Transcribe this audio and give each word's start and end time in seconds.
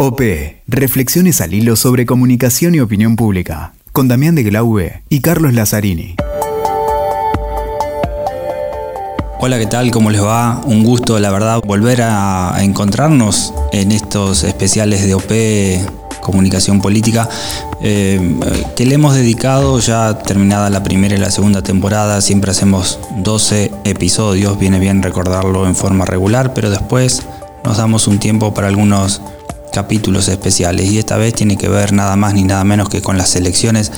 OP, 0.00 0.20
Reflexiones 0.68 1.40
al 1.40 1.54
hilo 1.54 1.74
sobre 1.74 2.06
comunicación 2.06 2.72
y 2.72 2.78
opinión 2.78 3.16
pública, 3.16 3.72
con 3.90 4.06
Damián 4.06 4.36
de 4.36 4.44
Glaube 4.44 5.02
y 5.08 5.18
Carlos 5.22 5.54
Lazzarini. 5.54 6.14
Hola, 9.40 9.58
¿qué 9.58 9.66
tal? 9.66 9.90
¿Cómo 9.90 10.10
les 10.10 10.22
va? 10.22 10.60
Un 10.66 10.84
gusto, 10.84 11.18
la 11.18 11.32
verdad, 11.32 11.60
volver 11.66 12.02
a, 12.02 12.54
encontrarnos 12.60 13.52
en 13.72 13.90
estos 13.90 14.44
especiales 14.44 15.04
de 15.04 15.14
OP 15.14 16.20
Comunicación 16.20 16.80
Política, 16.80 17.28
eh, 17.82 18.38
que 18.76 18.86
le 18.86 18.94
hemos 18.94 19.16
dedicado 19.16 19.80
ya 19.80 20.16
terminada 20.18 20.70
la 20.70 20.84
primera 20.84 21.16
y 21.16 21.18
la 21.18 21.32
segunda 21.32 21.62
temporada. 21.62 22.20
Siempre 22.20 22.52
hacemos 22.52 23.00
12 23.16 23.72
episodios, 23.82 24.60
viene 24.60 24.78
bien 24.78 25.02
recordarlo 25.02 25.66
en 25.66 25.74
forma 25.74 26.04
regular, 26.04 26.54
pero 26.54 26.70
después 26.70 27.26
nos 27.64 27.78
damos 27.78 28.06
un 28.06 28.20
tiempo 28.20 28.54
para 28.54 28.68
algunos 28.68 29.20
capítulos 29.78 30.26
especiales 30.26 30.90
y 30.90 30.98
esta 30.98 31.16
vez 31.16 31.34
tiene 31.34 31.56
que 31.56 31.68
ver 31.68 31.92
nada 31.92 32.16
más 32.16 32.34
ni 32.34 32.42
nada 32.42 32.64
menos 32.64 32.88
que 32.88 33.00
con 33.00 33.16
las 33.16 33.36
elecciones 33.36 33.92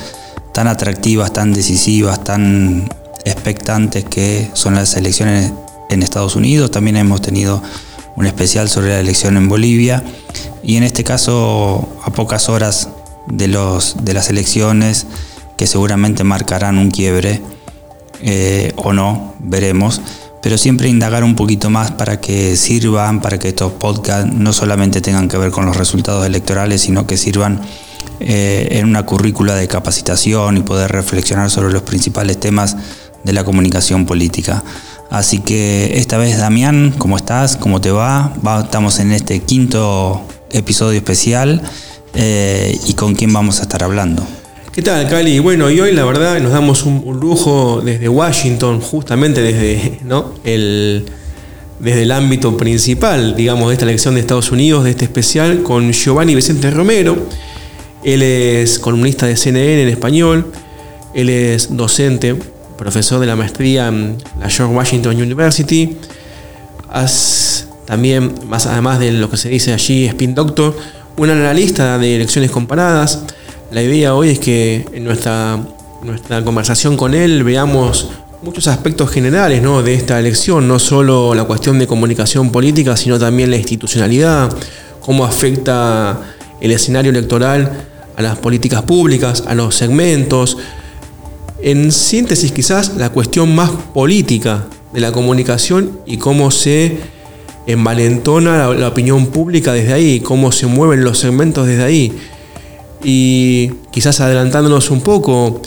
tan 0.53 0.67
atractivas, 0.67 1.33
tan 1.33 1.53
decisivas, 1.53 2.23
tan 2.23 2.87
expectantes 3.25 4.05
que 4.05 4.47
son 4.53 4.75
las 4.75 4.95
elecciones 4.95 5.51
en 5.89 6.03
Estados 6.03 6.35
Unidos. 6.35 6.69
También 6.69 6.97
hemos 6.97 7.19
tenido 7.23 7.63
un 8.15 8.27
especial 8.27 8.69
sobre 8.69 8.89
la 8.89 8.99
elección 8.99 9.37
en 9.37 9.49
Bolivia 9.49 10.03
y 10.61 10.75
en 10.75 10.83
este 10.83 11.03
caso 11.03 11.89
a 12.03 12.11
pocas 12.11 12.47
horas 12.47 12.89
de, 13.25 13.47
los, 13.47 13.95
de 14.05 14.13
las 14.13 14.29
elecciones 14.29 15.07
que 15.57 15.65
seguramente 15.65 16.23
marcarán 16.23 16.77
un 16.77 16.91
quiebre 16.91 17.41
eh, 18.21 18.71
o 18.75 18.93
no, 18.93 19.33
veremos 19.39 19.99
pero 20.41 20.57
siempre 20.57 20.89
indagar 20.89 21.23
un 21.23 21.35
poquito 21.35 21.69
más 21.69 21.91
para 21.91 22.19
que 22.19 22.55
sirvan, 22.57 23.21
para 23.21 23.37
que 23.37 23.49
estos 23.49 23.73
podcasts 23.73 24.31
no 24.33 24.53
solamente 24.53 25.01
tengan 25.01 25.27
que 25.27 25.37
ver 25.37 25.51
con 25.51 25.65
los 25.65 25.77
resultados 25.77 26.25
electorales, 26.25 26.81
sino 26.81 27.05
que 27.05 27.17
sirvan 27.17 27.61
eh, 28.19 28.67
en 28.71 28.85
una 28.85 29.05
currícula 29.05 29.55
de 29.55 29.67
capacitación 29.67 30.57
y 30.57 30.61
poder 30.61 30.91
reflexionar 30.91 31.49
sobre 31.49 31.71
los 31.71 31.83
principales 31.83 32.39
temas 32.39 32.75
de 33.23 33.33
la 33.33 33.43
comunicación 33.43 34.05
política. 34.05 34.63
Así 35.09 35.39
que 35.39 35.97
esta 35.97 36.17
vez, 36.17 36.37
Damián, 36.37 36.93
¿cómo 36.97 37.17
estás? 37.17 37.57
¿Cómo 37.57 37.81
te 37.81 37.91
va? 37.91 38.33
estamos 38.63 38.99
en 38.99 39.11
este 39.11 39.41
quinto 39.41 40.21
episodio 40.51 40.97
especial 40.97 41.61
eh, 42.13 42.79
y 42.87 42.93
con 42.93 43.15
quién 43.15 43.33
vamos 43.33 43.59
a 43.59 43.63
estar 43.63 43.83
hablando. 43.83 44.25
¿Qué 44.73 44.81
tal, 44.81 45.05
Cali? 45.09 45.39
Bueno, 45.39 45.69
y 45.69 45.81
hoy 45.81 45.91
la 45.91 46.05
verdad 46.05 46.39
nos 46.39 46.53
damos 46.53 46.83
un, 46.83 47.03
lujo 47.19 47.81
desde 47.83 48.07
Washington, 48.07 48.79
justamente 48.79 49.41
desde, 49.41 49.99
el, 50.45 51.05
desde 51.81 52.03
el 52.03 52.11
ámbito 52.13 52.55
principal, 52.55 53.35
digamos, 53.35 53.67
de 53.67 53.73
esta 53.73 53.83
elección 53.83 54.13
de 54.13 54.21
Estados 54.21 54.49
Unidos, 54.49 54.85
de 54.85 54.91
este 54.91 55.03
especial, 55.03 55.61
con 55.61 55.91
Giovanni 55.91 56.35
Vicente 56.35 56.71
Romero. 56.71 57.17
Él 58.05 58.21
es 58.21 58.79
columnista 58.79 59.25
de 59.25 59.35
CNN 59.35 59.83
en 59.83 59.89
español, 59.89 60.53
él 61.13 61.27
es 61.27 61.75
docente, 61.75 62.37
profesor 62.77 63.19
de 63.19 63.27
la 63.27 63.35
maestría 63.35 63.89
en 63.89 64.19
la 64.39 64.49
George 64.49 64.73
Washington 64.73 65.17
University, 65.17 65.97
también, 67.85 68.35
más 68.47 68.67
además 68.67 68.99
de 68.99 69.11
lo 69.11 69.29
que 69.29 69.35
se 69.35 69.49
dice 69.49 69.73
allí, 69.73 70.05
spin 70.05 70.33
doctor, 70.33 70.77
un 71.17 71.29
analista 71.29 71.97
de 71.97 72.15
elecciones 72.15 72.51
comparadas, 72.51 73.25
la 73.71 73.81
idea 73.81 74.13
hoy 74.15 74.29
es 74.29 74.39
que 74.39 74.85
en 74.91 75.05
nuestra, 75.05 75.63
conversación 76.43 76.97
con 76.97 77.13
él 77.13 77.43
veamos 77.43 78.09
muchos 78.41 78.67
aspectos 78.67 79.09
generales 79.09 79.61
¿no? 79.61 79.81
de 79.81 79.93
esta 79.93 80.19
elección, 80.19 80.67
no 80.67 80.77
solo 80.77 81.33
la 81.33 81.45
cuestión 81.45 81.79
de 81.79 81.87
comunicación 81.87 82.51
política, 82.51 82.97
sino 82.97 83.17
también 83.17 83.49
la 83.49 83.55
institucionalidad, 83.55 84.53
cómo 84.99 85.23
afecta 85.23 86.19
el 86.59 86.71
escenario 86.71 87.11
electoral 87.11 87.87
a 88.17 88.21
las 88.21 88.37
políticas 88.39 88.81
públicas, 88.81 89.43
a 89.47 89.55
los 89.55 89.73
segmentos. 89.73 90.57
En 91.61 91.93
síntesis, 91.93 92.51
quizás 92.51 92.97
la 92.97 93.09
cuestión 93.09 93.55
más 93.55 93.69
política 93.93 94.65
de 94.91 94.99
la 94.99 95.13
comunicación 95.13 96.01
y 96.05 96.17
cómo 96.17 96.51
se 96.51 96.97
envalentona 97.67 98.67
la 98.73 98.87
opinión 98.89 99.27
pública 99.27 99.71
desde 99.71 99.93
ahí, 99.93 100.19
cómo 100.19 100.51
se 100.51 100.65
mueven 100.67 101.05
los 101.05 101.19
segmentos 101.19 101.67
desde 101.67 101.83
ahí. 101.83 102.13
Y 103.03 103.71
quizás 103.91 104.19
adelantándonos 104.21 104.91
un 104.91 105.01
poco, 105.01 105.61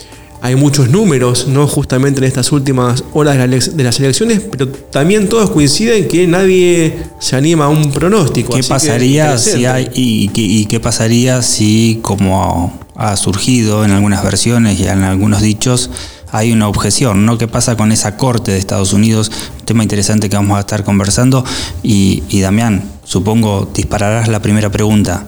hay 0.45 0.57
muchos 0.57 0.91
números, 0.91 1.47
¿no? 1.49 1.67
Justamente 1.67 2.19
en 2.19 2.25
estas 2.25 2.53
últimas 2.53 3.03
horas 3.15 3.39
de 3.39 3.83
las 3.83 3.99
elecciones, 3.99 4.43
pero 4.51 4.69
también 4.69 5.27
todos 5.27 5.49
coinciden 5.49 6.07
que 6.07 6.27
nadie 6.27 6.99
se 7.19 7.37
anima 7.37 7.65
a 7.65 7.69
un 7.71 7.91
pronóstico. 7.91 8.53
¿Qué 8.53 8.63
pasaría 8.63 9.39
si 9.39 9.65
hay 9.65 9.89
y, 9.95 10.67
qué 10.67 10.81
pasaría 10.81 11.41
si, 11.41 11.99
como 12.03 12.79
ha 12.95 13.17
surgido 13.17 13.87
en 13.87 13.93
algunas 13.93 14.23
versiones 14.23 14.79
y 14.79 14.87
en 14.87 15.03
algunos 15.03 15.41
dichos, 15.41 15.89
hay 16.31 16.53
una 16.53 16.69
objeción, 16.69 17.25
¿no? 17.25 17.39
¿Qué 17.39 17.49
pasa 17.49 17.79
con 17.79 17.91
esa 17.91 18.19
corte 18.19 18.53
de 18.53 18.59
Estados 18.59 18.93
Unidos? 18.93 19.31
Un 19.61 19.65
tema 19.65 19.83
interesante 19.83 20.29
que 20.29 20.37
vamos 20.37 20.59
a 20.59 20.61
estar 20.61 20.85
conversando. 20.85 21.43
Y, 21.83 22.23
y 22.29 22.43
Damián, 22.43 22.85
supongo 23.05 23.71
dispararás 23.73 24.29
la 24.29 24.43
primera 24.43 24.71
pregunta. 24.71 25.25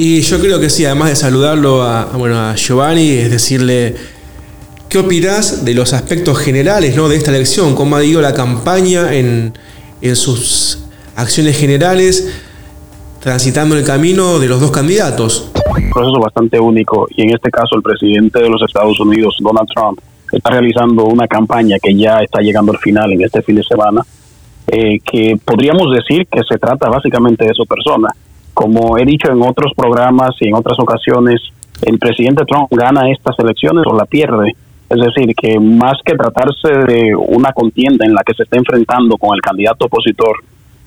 Y 0.00 0.20
yo 0.20 0.38
creo 0.38 0.60
que 0.60 0.70
sí, 0.70 0.84
además 0.84 1.08
de 1.08 1.16
saludarlo 1.16 1.82
a, 1.82 2.04
bueno, 2.16 2.38
a 2.38 2.54
Giovanni, 2.54 3.10
es 3.10 3.32
decirle, 3.32 3.96
¿qué 4.88 4.98
opinás 4.98 5.64
de 5.64 5.74
los 5.74 5.92
aspectos 5.92 6.38
generales 6.38 6.94
¿no? 6.94 7.08
de 7.08 7.16
esta 7.16 7.32
elección? 7.32 7.74
¿Cómo 7.74 7.96
ha 7.96 8.04
ido 8.04 8.20
la 8.20 8.32
campaña 8.32 9.12
en, 9.12 9.54
sus 10.14 10.84
acciones 11.16 11.58
generales, 11.58 12.32
transitando 13.18 13.76
el 13.76 13.84
camino 13.84 14.38
de 14.38 14.46
los 14.46 14.60
dos 14.60 14.70
candidatos? 14.70 15.50
Un 15.76 15.90
proceso 15.90 16.20
bastante 16.20 16.60
único 16.60 17.08
y 17.16 17.22
en 17.22 17.34
este 17.34 17.50
caso 17.50 17.74
el 17.74 17.82
presidente 17.82 18.40
de 18.40 18.48
los 18.48 18.62
Estados 18.62 19.00
Unidos, 19.00 19.36
Donald 19.40 19.68
Trump, 19.74 19.98
está 20.30 20.50
realizando 20.50 21.06
una 21.06 21.26
campaña 21.26 21.76
que 21.82 21.92
ya 21.96 22.20
está 22.20 22.40
llegando 22.40 22.70
al 22.70 22.78
final 22.78 23.14
en 23.14 23.24
este 23.24 23.42
fin 23.42 23.56
de 23.56 23.64
semana, 23.64 24.02
eh, 24.68 25.00
que 25.00 25.36
podríamos 25.44 25.92
decir 25.92 26.24
que 26.28 26.44
se 26.48 26.56
trata 26.56 26.88
básicamente 26.88 27.44
de 27.44 27.52
su 27.52 27.66
persona 27.66 28.10
como 28.58 28.98
he 28.98 29.04
dicho 29.04 29.30
en 29.30 29.40
otros 29.40 29.70
programas 29.76 30.30
y 30.40 30.48
en 30.48 30.54
otras 30.54 30.76
ocasiones, 30.80 31.40
el 31.82 31.96
presidente 31.96 32.42
Trump 32.44 32.66
gana 32.72 33.08
estas 33.08 33.38
elecciones 33.38 33.84
o 33.86 33.96
la 33.96 34.04
pierde. 34.04 34.56
Es 34.90 34.98
decir, 34.98 35.32
que 35.36 35.60
más 35.60 35.98
que 36.04 36.16
tratarse 36.16 36.68
de 36.92 37.14
una 37.14 37.52
contienda 37.52 38.04
en 38.04 38.14
la 38.14 38.22
que 38.26 38.34
se 38.34 38.42
está 38.42 38.58
enfrentando 38.58 39.16
con 39.16 39.32
el 39.32 39.40
candidato 39.40 39.86
opositor 39.86 40.42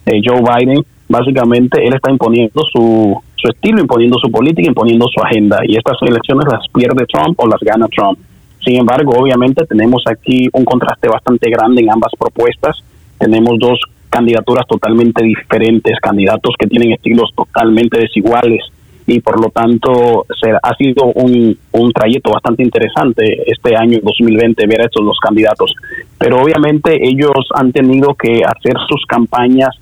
eh, 0.05 0.19
Joe 0.21 0.41
Biden, 0.41 0.83
básicamente 1.07 1.81
él 1.87 1.93
está 1.93 2.11
imponiendo 2.11 2.61
su, 2.69 3.17
su 3.37 3.47
estilo, 3.47 3.79
imponiendo 3.79 4.17
su 4.19 4.29
política, 4.29 4.67
imponiendo 4.67 5.07
su 5.07 5.23
agenda. 5.23 5.59
Y 5.65 5.77
estas 5.77 5.95
elecciones 6.01 6.47
las 6.51 6.67
pierde 6.73 7.05
Trump 7.05 7.39
o 7.39 7.47
las 7.47 7.61
gana 7.61 7.87
Trump. 7.87 8.19
Sin 8.65 8.81
embargo, 8.81 9.13
obviamente 9.17 9.65
tenemos 9.65 10.03
aquí 10.07 10.49
un 10.51 10.65
contraste 10.65 11.07
bastante 11.07 11.49
grande 11.49 11.83
en 11.83 11.89
ambas 11.89 12.11
propuestas. 12.19 12.83
Tenemos 13.17 13.57
dos 13.59 13.79
candidaturas 14.11 14.67
totalmente 14.67 15.23
diferentes, 15.23 15.97
candidatos 15.99 16.53
que 16.59 16.67
tienen 16.67 16.91
estilos 16.91 17.31
totalmente 17.35 17.99
desiguales 17.99 18.61
y 19.07 19.19
por 19.19 19.41
lo 19.41 19.49
tanto 19.49 20.25
se, 20.39 20.51
ha 20.51 20.75
sido 20.75 21.05
un, 21.05 21.57
un 21.71 21.91
trayecto 21.91 22.31
bastante 22.31 22.61
interesante 22.61 23.43
este 23.51 23.75
año 23.75 23.99
2020 24.03 24.67
ver 24.67 24.81
a 24.81 24.85
estos 24.85 25.03
dos 25.03 25.17
candidatos. 25.19 25.73
Pero 26.19 26.41
obviamente 26.41 26.99
ellos 27.01 27.49
han 27.55 27.71
tenido 27.71 28.13
que 28.13 28.41
hacer 28.45 28.75
sus 28.87 29.05
campañas 29.07 29.75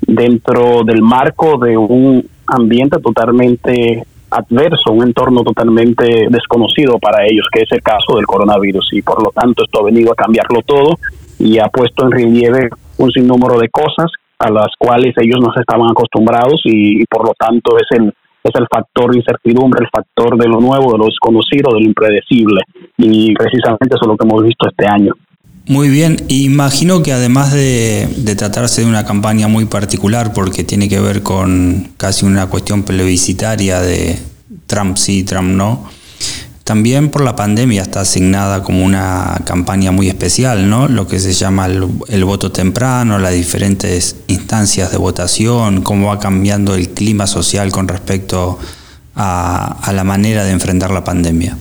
dentro 0.00 0.84
del 0.84 1.00
marco 1.00 1.58
de 1.58 1.76
un 1.76 2.28
ambiente 2.46 2.98
totalmente 3.00 4.04
adverso, 4.30 4.92
un 4.92 5.04
entorno 5.04 5.42
totalmente 5.42 6.26
desconocido 6.28 6.98
para 6.98 7.24
ellos, 7.24 7.46
que 7.52 7.62
es 7.62 7.72
el 7.72 7.82
caso 7.82 8.16
del 8.16 8.26
coronavirus. 8.26 8.92
Y 8.92 9.02
por 9.02 9.22
lo 9.22 9.30
tanto 9.30 9.64
esto 9.64 9.80
ha 9.80 9.84
venido 9.84 10.12
a 10.12 10.16
cambiarlo 10.16 10.60
todo 10.62 10.98
y 11.38 11.58
ha 11.58 11.68
puesto 11.68 12.04
en 12.04 12.12
relieve 12.12 12.70
un 12.98 13.10
sinnúmero 13.10 13.58
de 13.58 13.68
cosas 13.68 14.10
a 14.38 14.50
las 14.50 14.68
cuales 14.78 15.14
ellos 15.18 15.40
no 15.40 15.52
se 15.52 15.60
estaban 15.60 15.90
acostumbrados 15.90 16.60
y, 16.64 17.04
por 17.06 17.26
lo 17.26 17.32
tanto 17.38 17.76
es 17.78 17.98
el 17.98 18.12
es 18.44 18.54
el 18.60 18.66
factor 18.72 19.10
de 19.10 19.18
incertidumbre, 19.18 19.82
el 19.82 19.90
factor 19.90 20.38
de 20.38 20.46
lo 20.46 20.60
nuevo, 20.60 20.92
de 20.92 20.98
lo 20.98 21.06
desconocido, 21.06 21.74
de 21.74 21.80
lo 21.80 21.86
impredecible. 21.86 22.60
Y 22.96 23.34
precisamente 23.34 23.96
eso 23.96 24.02
es 24.02 24.06
lo 24.06 24.16
que 24.16 24.24
hemos 24.24 24.44
visto 24.44 24.68
este 24.68 24.86
año. 24.86 25.14
Muy 25.66 25.88
bien, 25.88 26.16
imagino 26.28 27.02
que 27.02 27.12
además 27.12 27.52
de, 27.52 28.06
de, 28.18 28.36
tratarse 28.36 28.82
de 28.82 28.88
una 28.88 29.04
campaña 29.04 29.48
muy 29.48 29.64
particular, 29.64 30.32
porque 30.32 30.62
tiene 30.62 30.88
que 30.88 31.00
ver 31.00 31.24
con 31.24 31.88
casi 31.96 32.24
una 32.24 32.48
cuestión 32.48 32.84
plebiscitaria 32.84 33.80
de 33.80 34.16
Trump 34.66 34.96
sí, 34.96 35.24
Trump 35.24 35.48
no, 35.48 35.88
también 36.66 37.12
por 37.12 37.22
la 37.22 37.36
pandemia 37.36 37.80
está 37.80 38.00
asignada 38.00 38.64
como 38.64 38.84
una 38.84 39.36
campaña 39.46 39.92
muy 39.92 40.08
especial, 40.08 40.68
¿no? 40.68 40.88
Lo 40.88 41.06
que 41.06 41.20
se 41.20 41.32
llama 41.32 41.66
el, 41.66 42.24
voto 42.24 42.50
temprano, 42.50 43.20
las 43.20 43.34
diferentes 43.34 44.24
instancias 44.26 44.90
de 44.90 44.98
votación, 44.98 45.82
cómo 45.82 46.08
va 46.08 46.18
cambiando 46.18 46.74
el 46.74 46.88
clima 46.88 47.28
social 47.28 47.70
con 47.70 47.86
respecto 47.86 48.58
a, 49.14 49.92
la 49.94 50.02
manera 50.02 50.42
de 50.42 50.50
enfrentar 50.50 50.90
la 50.90 51.04
pandemia. 51.04 51.56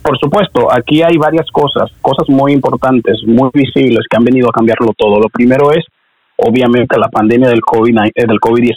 Por 0.00 0.18
supuesto, 0.20 0.72
aquí 0.72 1.02
hay 1.02 1.18
varias 1.18 1.46
cosas, 1.52 1.90
cosas 2.00 2.30
muy 2.30 2.54
importantes, 2.54 3.18
muy 3.26 3.50
visibles 3.52 4.06
que 4.08 4.16
han 4.16 4.24
venido 4.24 4.48
a 4.48 4.52
cambiarlo 4.52 4.94
todo. 4.96 5.20
Lo 5.20 5.28
primero 5.28 5.70
es, 5.72 5.84
obviamente, 6.38 6.98
la 6.98 7.08
pandemia 7.08 7.50
del 7.50 7.60
COVID-19 7.60 8.10
del 8.14 8.40
COVID 8.40 8.70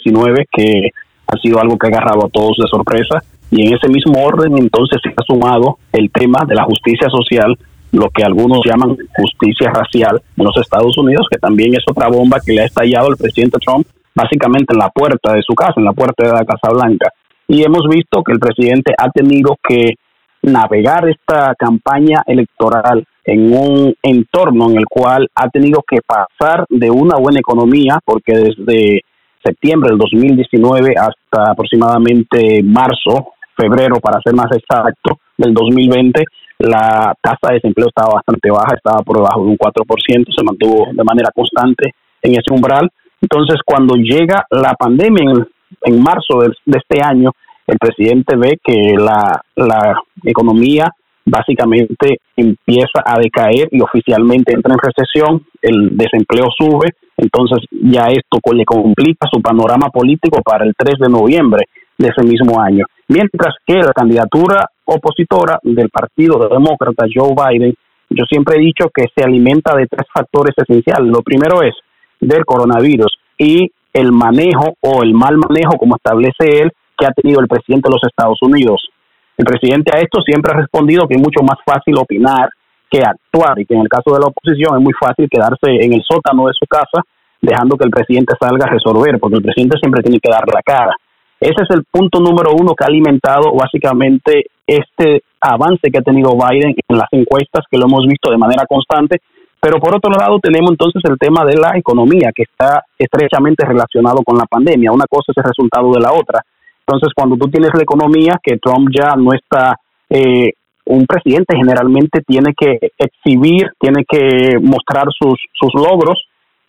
que 0.52 0.90
ha 1.26 1.38
sido 1.38 1.58
algo 1.58 1.78
que 1.78 1.86
ha 1.86 1.90
agarrado 1.90 2.26
a 2.26 2.28
todos 2.28 2.58
de 2.58 2.68
sorpresa 2.68 3.22
y 3.50 3.66
en 3.66 3.74
ese 3.74 3.88
mismo 3.88 4.22
orden 4.22 4.56
entonces 4.58 5.00
se 5.02 5.10
ha 5.10 5.22
sumado 5.26 5.78
el 5.92 6.10
tema 6.10 6.44
de 6.46 6.54
la 6.54 6.64
justicia 6.64 7.08
social, 7.10 7.56
lo 7.92 8.08
que 8.10 8.22
algunos 8.22 8.60
llaman 8.64 8.96
justicia 9.16 9.70
racial 9.70 10.22
en 10.36 10.44
los 10.44 10.56
Estados 10.56 10.96
Unidos, 10.96 11.26
que 11.30 11.38
también 11.38 11.74
es 11.74 11.84
otra 11.90 12.08
bomba 12.08 12.38
que 12.44 12.52
le 12.52 12.62
ha 12.62 12.66
estallado 12.66 13.08
al 13.08 13.16
presidente 13.16 13.58
Trump 13.58 13.86
básicamente 14.14 14.72
en 14.72 14.78
la 14.78 14.90
puerta 14.90 15.32
de 15.32 15.42
su 15.42 15.54
casa, 15.54 15.74
en 15.76 15.84
la 15.84 15.92
puerta 15.92 16.26
de 16.26 16.32
la 16.32 16.44
Casa 16.44 16.72
Blanca. 16.72 17.10
Y 17.48 17.62
hemos 17.64 17.88
visto 17.88 18.22
que 18.22 18.32
el 18.32 18.38
presidente 18.38 18.94
ha 18.96 19.10
tenido 19.10 19.56
que 19.66 19.94
navegar 20.42 21.08
esta 21.08 21.54
campaña 21.58 22.22
electoral 22.26 23.04
en 23.24 23.52
un 23.52 23.94
entorno 24.02 24.70
en 24.70 24.78
el 24.78 24.86
cual 24.86 25.28
ha 25.34 25.48
tenido 25.48 25.82
que 25.86 25.98
pasar 26.06 26.64
de 26.68 26.90
una 26.90 27.16
buena 27.16 27.40
economía, 27.40 27.98
porque 28.04 28.32
desde 28.34 29.02
septiembre 29.44 29.90
del 29.90 29.98
2019 29.98 30.94
hasta 30.96 31.52
aproximadamente 31.52 32.62
marzo, 32.62 33.32
febrero 33.60 33.96
para 34.00 34.20
ser 34.24 34.34
más 34.34 34.50
exacto, 34.52 35.20
del 35.36 35.52
2020, 35.54 36.24
la 36.58 37.14
tasa 37.20 37.48
de 37.48 37.54
desempleo 37.54 37.88
estaba 37.88 38.14
bastante 38.14 38.50
baja, 38.50 38.76
estaba 38.76 39.02
por 39.02 39.16
debajo 39.16 39.42
de 39.42 39.48
un 39.48 39.58
4%, 39.58 40.26
se 40.36 40.44
mantuvo 40.44 40.88
de 40.92 41.04
manera 41.04 41.30
constante 41.34 41.94
en 42.22 42.32
ese 42.32 42.52
umbral. 42.52 42.88
Entonces, 43.20 43.60
cuando 43.64 43.96
llega 43.96 44.44
la 44.50 44.74
pandemia 44.74 45.46
en, 45.84 46.02
marzo 46.02 46.40
de, 46.40 46.52
este 46.78 47.02
año, 47.02 47.32
el 47.66 47.78
presidente 47.78 48.36
ve 48.36 48.58
que 48.62 48.94
la, 48.96 49.40
la 49.56 50.02
economía 50.24 50.86
básicamente 51.24 52.20
empieza 52.36 53.02
a 53.04 53.18
decaer 53.18 53.68
y 53.70 53.80
oficialmente 53.80 54.54
entra 54.54 54.74
en 54.74 54.80
recesión, 54.80 55.46
el 55.62 55.96
desempleo 55.96 56.48
sube, 56.56 56.90
entonces 57.16 57.58
ya 57.70 58.08
esto 58.08 58.38
le 58.52 58.64
complica 58.64 59.28
su 59.30 59.40
panorama 59.40 59.88
político 59.90 60.40
para 60.42 60.64
el 60.64 60.74
3 60.76 60.98
de 60.98 61.08
noviembre 61.08 61.68
de 62.00 62.08
ese 62.08 62.26
mismo 62.26 62.60
año. 62.60 62.86
Mientras 63.08 63.54
que 63.66 63.74
la 63.74 63.92
candidatura 63.92 64.66
opositora 64.84 65.58
del 65.62 65.90
Partido 65.90 66.48
Demócrata, 66.48 67.04
Joe 67.12 67.34
Biden, 67.36 67.74
yo 68.08 68.24
siempre 68.24 68.56
he 68.56 68.60
dicho 68.60 68.88
que 68.92 69.04
se 69.14 69.22
alimenta 69.22 69.76
de 69.76 69.86
tres 69.86 70.06
factores 70.12 70.54
esenciales. 70.56 71.12
Lo 71.12 71.22
primero 71.22 71.62
es 71.62 71.74
del 72.20 72.44
coronavirus 72.44 73.12
y 73.38 73.70
el 73.92 74.12
manejo 74.12 74.74
o 74.80 75.02
el 75.02 75.12
mal 75.12 75.36
manejo, 75.36 75.76
como 75.78 75.96
establece 75.96 76.62
él, 76.62 76.72
que 76.96 77.06
ha 77.06 77.12
tenido 77.12 77.40
el 77.40 77.48
presidente 77.48 77.88
de 77.88 77.94
los 77.94 78.04
Estados 78.04 78.38
Unidos. 78.42 78.88
El 79.36 79.44
presidente 79.44 79.92
a 79.94 80.00
esto 80.00 80.20
siempre 80.22 80.52
ha 80.52 80.60
respondido 80.60 81.06
que 81.06 81.14
es 81.14 81.20
mucho 81.20 81.42
más 81.42 81.58
fácil 81.64 81.96
opinar 81.98 82.48
que 82.90 83.00
actuar 83.00 83.58
y 83.60 83.66
que 83.66 83.74
en 83.74 83.82
el 83.82 83.88
caso 83.88 84.12
de 84.12 84.20
la 84.20 84.26
oposición 84.26 84.76
es 84.76 84.82
muy 84.82 84.92
fácil 84.98 85.28
quedarse 85.30 85.70
en 85.84 85.92
el 85.92 86.02
sótano 86.02 86.46
de 86.46 86.54
su 86.58 86.66
casa 86.66 87.04
dejando 87.40 87.76
que 87.76 87.84
el 87.84 87.90
presidente 87.90 88.34
salga 88.38 88.66
a 88.66 88.72
resolver, 88.72 89.18
porque 89.18 89.36
el 89.36 89.42
presidente 89.42 89.78
siempre 89.80 90.02
tiene 90.02 90.20
que 90.20 90.30
dar 90.30 90.44
la 90.52 90.62
cara. 90.62 90.92
Ese 91.40 91.62
es 91.62 91.70
el 91.70 91.84
punto 91.90 92.20
número 92.20 92.52
uno 92.52 92.74
que 92.74 92.84
ha 92.84 92.88
alimentado 92.88 93.52
básicamente 93.54 94.44
este 94.66 95.22
avance 95.40 95.90
que 95.90 95.98
ha 95.98 96.02
tenido 96.02 96.36
Biden 96.36 96.76
en 96.86 96.98
las 96.98 97.08
encuestas, 97.12 97.64
que 97.70 97.78
lo 97.78 97.86
hemos 97.86 98.06
visto 98.06 98.30
de 98.30 98.36
manera 98.36 98.66
constante. 98.68 99.20
Pero 99.58 99.78
por 99.78 99.96
otro 99.96 100.10
lado 100.10 100.38
tenemos 100.38 100.70
entonces 100.70 101.02
el 101.04 101.18
tema 101.18 101.44
de 101.44 101.56
la 101.56 101.76
economía, 101.76 102.30
que 102.34 102.42
está 102.42 102.84
estrechamente 102.98 103.64
relacionado 103.64 104.22
con 104.22 104.36
la 104.36 104.44
pandemia. 104.44 104.92
Una 104.92 105.06
cosa 105.08 105.32
es 105.32 105.36
el 105.38 105.44
resultado 105.44 105.90
de 105.92 106.00
la 106.00 106.12
otra. 106.12 106.44
Entonces, 106.86 107.12
cuando 107.14 107.36
tú 107.36 107.48
tienes 107.50 107.70
la 107.74 107.82
economía, 107.82 108.40
que 108.42 108.58
Trump 108.58 108.88
ya 108.94 109.14
no 109.16 109.32
está, 109.32 109.76
eh, 110.08 110.52
un 110.86 111.06
presidente 111.06 111.56
generalmente 111.56 112.20
tiene 112.26 112.52
que 112.54 112.78
exhibir, 112.98 113.70
tiene 113.78 114.04
que 114.08 114.58
mostrar 114.60 115.06
sus, 115.16 115.38
sus 115.52 115.72
logros, 115.74 116.18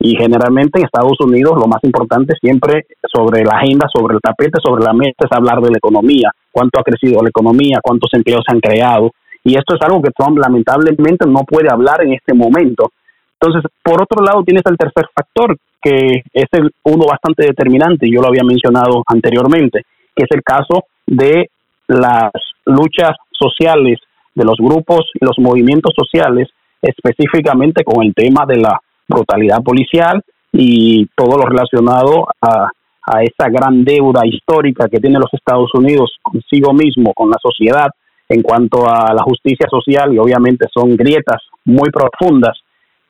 y 0.04 0.16
generalmente 0.16 0.80
en 0.80 0.86
Estados 0.86 1.18
Unidos 1.20 1.54
lo 1.56 1.68
más 1.68 1.84
importante 1.84 2.34
siempre 2.42 2.88
sobre 3.04 3.44
la 3.44 3.58
agenda, 3.58 3.88
sobre 3.94 4.16
el 4.16 4.22
tapete, 4.22 4.58
sobre 4.64 4.84
la 4.84 4.94
mesa 4.94 5.16
es 5.20 5.32
hablar 5.32 5.62
de 5.62 5.70
la 5.70 5.78
economía, 5.78 6.32
cuánto 6.52 6.80
ha 6.80 6.84
crecido 6.84 7.22
la 7.22 7.30
economía, 7.30 7.80
cuántos 7.84 8.10
empleos 8.14 8.42
se 8.46 8.54
han 8.54 8.60
creado. 8.60 9.12
Y 9.44 9.56
esto 9.56 9.76
es 9.76 9.82
algo 9.82 10.02
que 10.02 10.10
Trump 10.12 10.40
lamentablemente 10.40 11.28
no 11.28 11.42
puede 11.48 11.70
hablar 11.72 12.04
en 12.04 12.14
este 12.14 12.34
momento. 12.34 12.92
Entonces, 13.40 13.72
por 13.84 14.02
otro 14.02 14.24
lado, 14.24 14.44
tienes 14.44 14.64
el 14.66 14.78
tercer 14.78 15.06
factor, 15.14 15.56
que 15.82 16.24
es 16.34 16.48
el 16.52 16.72
uno 16.84 17.06
bastante 17.08 17.46
determinante, 17.46 18.10
yo 18.10 18.22
lo 18.22 18.28
había 18.28 18.44
mencionado 18.44 19.04
anteriormente, 19.06 19.84
que 20.16 20.24
es 20.24 20.30
el 20.32 20.44
caso 20.44 20.86
de 21.06 21.50
las 21.88 22.32
luchas 22.66 23.12
sociales, 23.32 24.00
de 24.34 24.46
los 24.46 24.58
grupos 24.58 25.10
y 25.14 25.26
los 25.26 25.38
movimientos 25.38 25.94
sociales, 25.96 26.50
específicamente 26.82 27.84
con 27.84 28.04
el 28.04 28.14
tema 28.16 28.46
de 28.48 28.58
la 28.58 28.80
brutalidad 29.08 29.62
policial 29.62 30.22
y 30.52 31.06
todo 31.16 31.38
lo 31.38 31.46
relacionado 31.46 32.28
a, 32.42 32.70
a 33.06 33.24
esa 33.24 33.50
gran 33.50 33.84
deuda 33.84 34.22
histórica 34.26 34.88
que 34.90 35.00
tiene 35.00 35.20
los 35.20 35.34
Estados 35.34 35.70
Unidos 35.74 36.18
consigo 36.22 36.74
mismo, 36.74 37.14
con 37.14 37.30
la 37.30 37.38
sociedad, 37.42 37.90
en 38.30 38.42
cuanto 38.42 38.88
a 38.88 39.14
la 39.14 39.24
justicia 39.24 39.68
social 39.70 40.14
y 40.14 40.18
obviamente 40.18 40.68
son 40.74 40.96
grietas 40.96 41.42
muy 41.66 41.90
profundas 41.90 42.58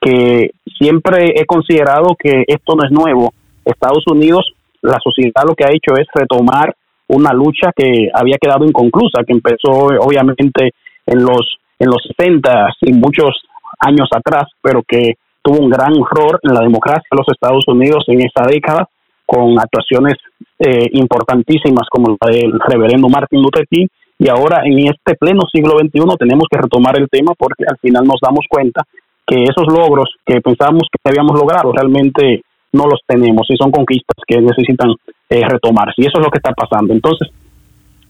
que 0.00 0.50
siempre 0.78 1.32
he 1.36 1.46
considerado 1.46 2.16
que 2.18 2.42
esto 2.48 2.74
no 2.74 2.84
es 2.84 2.90
nuevo. 2.90 3.32
Estados 3.64 4.04
Unidos, 4.08 4.52
la 4.82 4.98
sociedad 4.98 5.44
lo 5.46 5.54
que 5.54 5.64
ha 5.64 5.70
hecho 5.70 5.94
es 5.96 6.08
retomar 6.12 6.74
una 7.06 7.32
lucha 7.32 7.70
que 7.74 8.08
había 8.12 8.38
quedado 8.40 8.64
inconclusa, 8.64 9.22
que 9.24 9.32
empezó 9.32 9.70
obviamente 10.00 10.72
en 11.06 11.22
los 11.22 11.58
en 11.78 11.88
los 11.88 12.02
60 12.16 12.68
y 12.82 12.92
muchos 12.92 13.42
años 13.80 14.08
atrás, 14.14 14.44
pero 14.60 14.82
que 14.86 15.14
tuvo 15.42 15.58
un 15.58 15.70
gran 15.70 15.92
error 15.92 16.38
en 16.42 16.54
la 16.54 16.60
democracia 16.60 17.02
de 17.10 17.18
los 17.18 17.28
Estados 17.28 17.64
Unidos 17.66 18.04
en 18.06 18.20
esa 18.20 18.46
década, 18.46 18.88
con 19.26 19.58
actuaciones 19.58 20.14
eh, 20.58 20.88
importantísimas 20.92 21.88
como 21.90 22.16
la 22.20 22.30
del 22.30 22.52
reverendo 22.60 23.08
Martin 23.08 23.42
Luther 23.42 23.66
King. 23.68 23.86
Y 24.18 24.28
ahora 24.28 24.62
en 24.64 24.78
este 24.78 25.16
pleno 25.18 25.42
siglo 25.52 25.78
XXI 25.78 26.16
tenemos 26.18 26.46
que 26.50 26.58
retomar 26.58 26.98
el 26.98 27.08
tema 27.08 27.32
porque 27.36 27.64
al 27.66 27.76
final 27.78 28.04
nos 28.04 28.20
damos 28.22 28.46
cuenta 28.48 28.82
que 29.26 29.42
esos 29.42 29.66
logros 29.66 30.14
que 30.24 30.40
pensábamos 30.40 30.84
que 30.90 31.10
habíamos 31.10 31.38
logrado 31.38 31.72
realmente 31.72 32.42
no 32.72 32.84
los 32.84 33.00
tenemos 33.06 33.46
y 33.50 33.56
son 33.56 33.70
conquistas 33.70 34.16
que 34.26 34.40
necesitan 34.40 34.94
eh, 35.28 35.42
retomarse. 35.48 36.02
Y 36.02 36.06
eso 36.06 36.18
es 36.18 36.24
lo 36.24 36.30
que 36.30 36.38
está 36.38 36.52
pasando. 36.52 36.92
Entonces, 36.92 37.28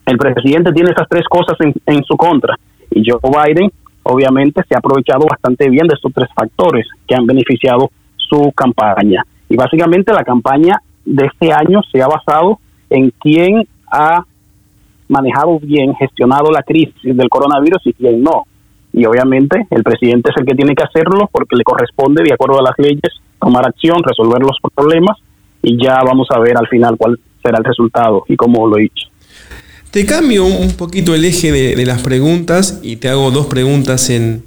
el 0.06 0.18
presidente 0.18 0.72
tiene 0.72 0.90
esas 0.90 1.08
tres 1.08 1.24
cosas 1.28 1.56
en 1.86 2.04
su 2.04 2.16
contra. 2.16 2.56
Y 2.90 3.02
Joe 3.08 3.20
Biden 3.22 3.70
obviamente 4.02 4.62
se 4.68 4.74
ha 4.74 4.78
aprovechado 4.78 5.26
bastante 5.28 5.68
bien 5.68 5.86
de 5.86 5.94
estos 5.94 6.12
tres 6.12 6.28
factores 6.34 6.86
que 7.06 7.14
han 7.14 7.26
beneficiado 7.26 7.90
su 8.16 8.52
campaña. 8.52 9.24
Y 9.48 9.56
básicamente 9.56 10.12
la 10.12 10.24
campaña 10.24 10.80
de 11.04 11.26
este 11.26 11.52
año 11.52 11.80
se 11.90 12.02
ha 12.02 12.08
basado 12.08 12.58
en 12.90 13.12
quién 13.20 13.66
ha 13.90 14.24
manejado 15.08 15.58
bien, 15.60 15.94
gestionado 15.94 16.50
la 16.50 16.62
crisis 16.62 16.94
del 17.16 17.28
coronavirus 17.28 17.86
y 17.86 17.92
quién 17.92 18.22
no. 18.22 18.44
Y 18.92 19.04
obviamente 19.06 19.66
el 19.70 19.82
presidente 19.82 20.30
es 20.30 20.40
el 20.40 20.46
que 20.46 20.54
tiene 20.54 20.74
que 20.74 20.84
hacerlo 20.84 21.28
porque 21.30 21.56
le 21.56 21.64
corresponde, 21.64 22.22
de 22.22 22.32
acuerdo 22.32 22.58
a 22.58 22.62
las 22.62 22.78
leyes, 22.78 23.20
tomar 23.40 23.66
acción, 23.66 24.02
resolver 24.02 24.40
los 24.40 24.58
problemas 24.74 25.18
y 25.62 25.82
ya 25.82 26.00
vamos 26.04 26.28
a 26.30 26.38
ver 26.40 26.56
al 26.56 26.68
final 26.68 26.96
cuál 26.96 27.18
será 27.42 27.58
el 27.58 27.64
resultado 27.64 28.24
y 28.28 28.36
cómo 28.36 28.66
lo 28.66 28.78
he. 28.78 28.90
Te 29.92 30.06
cambio 30.06 30.46
un 30.46 30.72
poquito 30.72 31.14
el 31.14 31.22
eje 31.22 31.52
de, 31.52 31.84
las 31.84 32.00
preguntas 32.00 32.78
y 32.82 32.96
te 32.96 33.10
hago 33.10 33.30
dos 33.30 33.44
preguntas 33.44 34.08
en, 34.08 34.42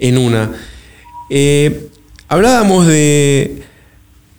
una. 0.00 0.52
Eh, 1.28 1.88
hablábamos 2.28 2.86
de 2.86 3.62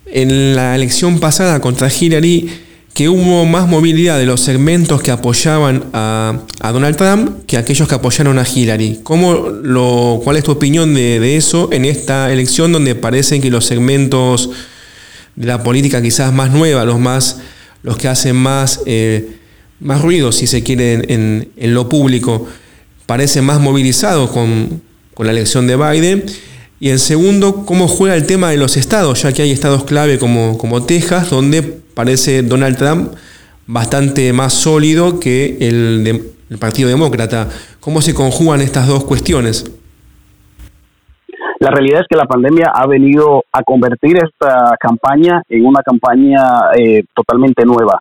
en 0.08 0.56
la 0.56 0.76
elección 0.76 1.20
pasada 1.20 1.62
contra 1.62 1.92
Hillary 1.94 2.50
que 2.96 3.08
hubo 3.08 3.46
más 3.46 3.68
movilidad 3.68 4.18
de 4.18 4.26
los 4.26 4.42
segmentos 4.42 5.04
que 5.04 5.12
apoyaban 5.12 5.92
a, 5.94 6.42
Donald 6.74 6.96
Trump 6.96 7.46
que 7.46 7.58
aquellos 7.58 7.88
que 7.88 7.94
apoyaron 7.94 8.40
a 8.40 8.44
Hillary. 8.44 9.02
¿Cómo 9.04 9.36
lo, 9.62 10.22
¿Cuál 10.24 10.38
es 10.38 10.44
tu 10.44 10.54
opinión 10.54 10.96
de, 10.96 11.38
eso 11.38 11.70
en 11.72 11.86
esta 11.86 12.34
elección 12.34 12.72
donde 12.72 12.96
parece 12.96 13.40
que 13.40 13.52
los 13.52 13.64
segmentos 13.64 14.50
de 15.36 15.46
la 15.46 15.62
política 15.62 16.02
quizás 16.02 16.34
más 16.34 16.50
nueva, 16.50 16.84
los 16.84 17.00
más 17.00 17.42
los 17.84 17.96
que 17.98 18.08
hacen 18.08 18.36
más 18.36 18.82
eh, 18.88 19.38
más 19.80 20.02
ruido, 20.02 20.32
si 20.32 20.48
se 20.48 20.64
quiere, 20.64 21.14
en, 21.14 21.74
lo 21.74 21.90
público, 21.90 22.48
parece 23.06 23.42
más 23.42 23.60
movilizado 23.60 24.30
con, 24.30 24.82
la 25.20 25.32
elección 25.32 25.68
de 25.68 25.76
Biden. 25.76 26.24
Y 26.80 26.90
en 26.90 27.00
segundo, 27.00 27.66
cómo 27.66 27.88
juega 27.88 28.16
el 28.16 28.28
tema 28.28 28.52
de 28.52 28.58
los 28.58 28.78
estados, 28.78 29.24
ya 29.24 29.34
que 29.34 29.42
hay 29.42 29.52
estados 29.52 29.84
clave 29.84 30.20
como, 30.20 30.58
como 30.58 30.86
Texas, 30.86 31.32
donde 31.32 31.64
parece 31.64 32.44
Donald 32.44 32.78
Trump 32.78 33.14
bastante 33.66 34.32
más 34.32 34.54
sólido 34.54 35.20
que 35.20 35.58
el, 35.60 36.22
el 36.50 36.58
Partido 36.60 36.88
Demócrata. 36.88 37.50
¿Cómo 37.80 38.02
se 38.02 38.14
conjugan 38.14 38.62
estas 38.62 38.88
dos 38.88 39.04
cuestiones? 39.06 39.72
La 41.60 41.72
realidad 41.72 42.02
es 42.02 42.08
que 42.08 42.16
la 42.16 42.26
pandemia 42.26 42.72
ha 42.74 42.86
venido 42.86 43.44
a 43.52 43.64
convertir 43.64 44.18
esta 44.18 44.76
campaña 44.80 45.42
en 45.50 45.66
una 45.66 45.82
campaña 45.82 46.42
eh, 46.78 47.04
totalmente 47.16 47.66
nueva 47.66 48.00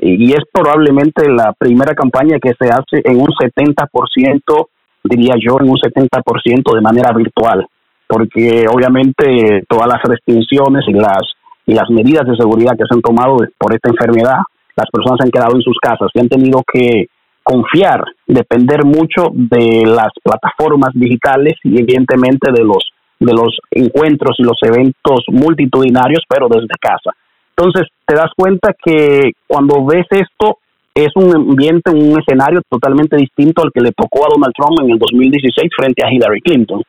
y 0.00 0.32
es 0.32 0.44
probablemente 0.52 1.28
la 1.28 1.52
primera 1.52 1.94
campaña 1.94 2.38
que 2.40 2.54
se 2.58 2.68
hace 2.68 3.02
en 3.04 3.20
un 3.20 3.28
70%, 3.28 4.66
diría 5.04 5.34
yo, 5.40 5.58
en 5.60 5.70
un 5.70 5.76
70% 5.76 6.74
de 6.74 6.80
manera 6.80 7.12
virtual, 7.12 7.66
porque 8.06 8.66
obviamente 8.72 9.64
todas 9.68 9.86
las 9.88 10.02
restricciones 10.02 10.84
y 10.88 10.92
las 10.92 11.22
y 11.66 11.74
las 11.74 11.90
medidas 11.90 12.26
de 12.26 12.34
seguridad 12.34 12.72
que 12.78 12.84
se 12.88 12.94
han 12.94 13.02
tomado 13.02 13.36
por 13.58 13.74
esta 13.74 13.90
enfermedad 13.90 14.38
las 14.78 14.90
personas 14.92 15.18
se 15.18 15.26
han 15.26 15.30
quedado 15.32 15.56
en 15.56 15.62
sus 15.62 15.76
casas 15.82 16.08
y 16.14 16.20
han 16.20 16.28
tenido 16.28 16.62
que 16.72 17.08
confiar, 17.42 18.04
depender 18.26 18.84
mucho 18.84 19.32
de 19.34 19.82
las 19.84 20.12
plataformas 20.22 20.90
digitales 20.94 21.54
y 21.64 21.80
evidentemente 21.80 22.52
de 22.52 22.62
los 22.62 22.90
de 23.18 23.32
los 23.32 23.58
encuentros 23.72 24.36
y 24.38 24.44
los 24.44 24.58
eventos 24.62 25.24
multitudinarios, 25.26 26.22
pero 26.28 26.46
desde 26.48 26.78
casa. 26.80 27.10
Entonces, 27.58 27.88
te 28.06 28.14
das 28.14 28.30
cuenta 28.36 28.72
que 28.84 29.32
cuando 29.48 29.84
ves 29.84 30.06
esto, 30.10 30.58
es 30.94 31.08
un 31.16 31.34
ambiente, 31.34 31.90
un 31.90 32.16
escenario 32.16 32.60
totalmente 32.70 33.16
distinto 33.16 33.62
al 33.62 33.72
que 33.72 33.80
le 33.80 33.90
tocó 33.90 34.24
a 34.24 34.28
Donald 34.32 34.54
Trump 34.56 34.78
en 34.80 34.90
el 34.90 34.98
2016 34.98 35.68
frente 35.76 36.06
a 36.06 36.12
Hillary 36.12 36.40
Clinton. 36.40 36.82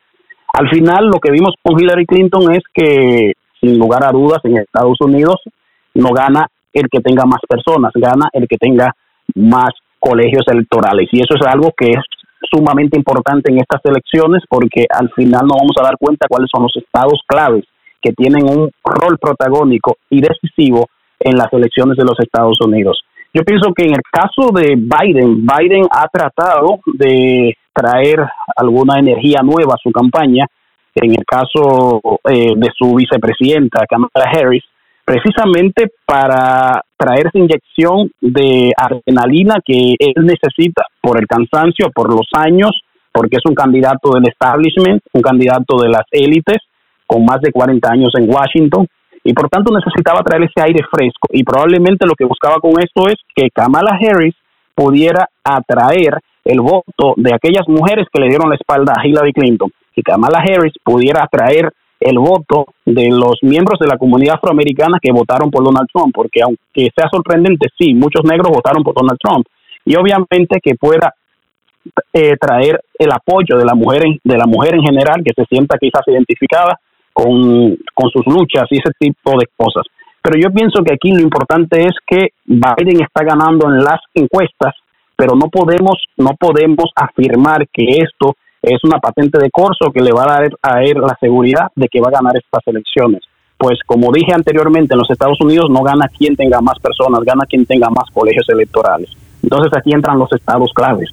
Al 0.52 0.70
final, 0.70 1.06
lo 1.06 1.18
que 1.18 1.32
vimos 1.32 1.54
con 1.60 1.80
Hillary 1.80 2.06
Clinton 2.06 2.52
es 2.52 2.62
que, 2.72 3.32
sin 3.60 3.80
lugar 3.80 4.04
a 4.04 4.12
dudas, 4.12 4.38
en 4.44 4.58
Estados 4.58 4.96
Unidos 5.00 5.40
no 5.94 6.10
gana 6.10 6.46
el 6.72 6.86
que 6.88 7.00
tenga 7.00 7.24
más 7.24 7.40
personas, 7.48 7.90
gana 7.96 8.28
el 8.32 8.46
que 8.46 8.56
tenga 8.56 8.94
más 9.34 9.70
colegios 9.98 10.44
electorales. 10.46 11.08
Y 11.10 11.20
eso 11.20 11.34
es 11.34 11.46
algo 11.46 11.72
que 11.76 11.90
es 11.90 12.04
sumamente 12.48 12.96
importante 12.96 13.50
en 13.50 13.58
estas 13.58 13.80
elecciones 13.84 14.44
porque 14.48 14.86
al 14.88 15.10
final 15.10 15.42
nos 15.42 15.58
vamos 15.58 15.76
a 15.80 15.84
dar 15.84 15.96
cuenta 15.98 16.28
cuáles 16.28 16.48
son 16.52 16.62
los 16.62 16.76
estados 16.76 17.20
claves 17.26 17.64
que 18.00 18.12
tienen 18.12 18.44
un 18.44 18.70
rol 18.84 19.18
protagónico 19.18 19.96
y 20.08 20.20
decisivo 20.20 20.88
en 21.18 21.36
las 21.36 21.52
elecciones 21.52 21.96
de 21.96 22.04
los 22.04 22.18
Estados 22.18 22.58
Unidos. 22.64 23.02
Yo 23.32 23.42
pienso 23.44 23.72
que 23.74 23.84
en 23.84 23.92
el 23.92 24.02
caso 24.10 24.50
de 24.52 24.74
Biden, 24.76 25.46
Biden 25.46 25.86
ha 25.90 26.08
tratado 26.08 26.80
de 26.86 27.54
traer 27.72 28.18
alguna 28.56 28.98
energía 28.98 29.40
nueva 29.42 29.74
a 29.74 29.82
su 29.82 29.92
campaña. 29.92 30.46
En 30.94 31.12
el 31.12 31.24
caso 31.24 32.00
eh, 32.28 32.54
de 32.56 32.68
su 32.76 32.94
vicepresidenta, 32.96 33.86
Kamala 33.88 34.28
Harris, 34.32 34.64
precisamente 35.04 35.92
para 36.04 36.82
traer 36.96 37.28
esa 37.28 37.38
inyección 37.38 38.10
de 38.20 38.72
adrenalina 38.76 39.56
que 39.64 39.94
él 39.98 40.26
necesita 40.26 40.82
por 41.00 41.18
el 41.18 41.26
cansancio, 41.26 41.90
por 41.94 42.10
los 42.10 42.28
años, 42.32 42.70
porque 43.12 43.36
es 43.36 43.42
un 43.48 43.54
candidato 43.54 44.10
del 44.14 44.28
establishment, 44.28 45.02
un 45.12 45.22
candidato 45.22 45.78
de 45.78 45.88
las 45.88 46.04
élites, 46.10 46.58
con 47.10 47.24
más 47.24 47.40
de 47.40 47.50
40 47.50 47.90
años 47.90 48.12
en 48.16 48.30
Washington, 48.30 48.86
y 49.24 49.32
por 49.32 49.48
tanto 49.48 49.74
necesitaba 49.74 50.20
traer 50.20 50.44
ese 50.44 50.62
aire 50.62 50.86
fresco. 50.88 51.26
Y 51.32 51.42
probablemente 51.42 52.06
lo 52.06 52.14
que 52.14 52.24
buscaba 52.24 52.60
con 52.60 52.70
esto 52.78 53.08
es 53.08 53.16
que 53.34 53.50
Kamala 53.50 53.98
Harris 54.00 54.36
pudiera 54.76 55.28
atraer 55.42 56.20
el 56.44 56.60
voto 56.60 57.14
de 57.16 57.34
aquellas 57.34 57.66
mujeres 57.66 58.06
que 58.12 58.20
le 58.20 58.28
dieron 58.28 58.48
la 58.48 58.54
espalda 58.54 58.94
a 58.96 59.04
Hillary 59.04 59.32
Clinton, 59.32 59.72
que 59.92 60.02
Kamala 60.02 60.38
Harris 60.38 60.74
pudiera 60.84 61.24
atraer 61.24 61.72
el 61.98 62.18
voto 62.20 62.66
de 62.86 63.08
los 63.10 63.38
miembros 63.42 63.80
de 63.80 63.88
la 63.88 63.98
comunidad 63.98 64.36
afroamericana 64.36 64.98
que 65.02 65.12
votaron 65.12 65.50
por 65.50 65.64
Donald 65.64 65.88
Trump, 65.92 66.14
porque 66.14 66.42
aunque 66.42 66.90
sea 66.94 67.08
sorprendente, 67.10 67.66
sí, 67.76 67.92
muchos 67.92 68.22
negros 68.24 68.52
votaron 68.54 68.84
por 68.84 68.94
Donald 68.94 69.18
Trump, 69.20 69.46
y 69.84 69.96
obviamente 69.96 70.60
que 70.62 70.76
pueda 70.76 71.12
eh, 72.12 72.36
traer 72.40 72.80
el 72.96 73.10
apoyo 73.10 73.58
de 73.58 73.64
la 73.64 73.74
mujer 73.74 74.06
en, 74.06 74.20
de 74.22 74.38
la 74.38 74.46
mujer 74.46 74.76
en 74.76 74.82
general 74.82 75.24
que 75.24 75.32
se 75.34 75.44
sienta 75.46 75.76
quizás 75.76 76.02
identificada 76.06 76.78
con, 77.12 77.76
con 77.94 78.10
sus 78.10 78.26
luchas 78.26 78.64
y 78.70 78.78
ese 78.78 78.92
tipo 78.98 79.38
de 79.38 79.46
cosas. 79.56 79.84
Pero 80.22 80.38
yo 80.38 80.50
pienso 80.52 80.82
que 80.84 80.92
aquí 80.92 81.12
lo 81.12 81.22
importante 81.22 81.80
es 81.80 81.94
que 82.06 82.28
Biden 82.44 83.02
está 83.02 83.24
ganando 83.24 83.68
en 83.68 83.82
las 83.82 84.00
encuestas, 84.14 84.74
pero 85.16 85.34
no 85.34 85.48
podemos 85.48 85.96
no 86.16 86.30
podemos 86.38 86.90
afirmar 86.94 87.66
que 87.72 87.84
esto 87.98 88.36
es 88.62 88.78
una 88.84 88.98
patente 88.98 89.38
de 89.38 89.50
corso 89.50 89.90
que 89.92 90.02
le 90.02 90.12
va 90.12 90.24
a 90.24 90.40
dar 90.40 90.50
a 90.62 90.82
él 90.82 91.00
la 91.00 91.16
seguridad 91.18 91.68
de 91.74 91.88
que 91.88 92.00
va 92.00 92.08
a 92.08 92.18
ganar 92.18 92.36
estas 92.36 92.60
elecciones. 92.66 93.22
Pues 93.56 93.78
como 93.86 94.12
dije 94.12 94.32
anteriormente, 94.32 94.94
en 94.94 94.98
los 94.98 95.10
Estados 95.10 95.38
Unidos 95.40 95.70
no 95.70 95.82
gana 95.82 96.08
quien 96.08 96.36
tenga 96.36 96.60
más 96.60 96.78
personas, 96.78 97.20
gana 97.24 97.44
quien 97.48 97.66
tenga 97.66 97.88
más 97.88 98.10
colegios 98.12 98.48
electorales. 98.48 99.10
Entonces 99.42 99.72
aquí 99.76 99.92
entran 99.92 100.18
los 100.18 100.32
estados 100.32 100.72
claves. 100.74 101.10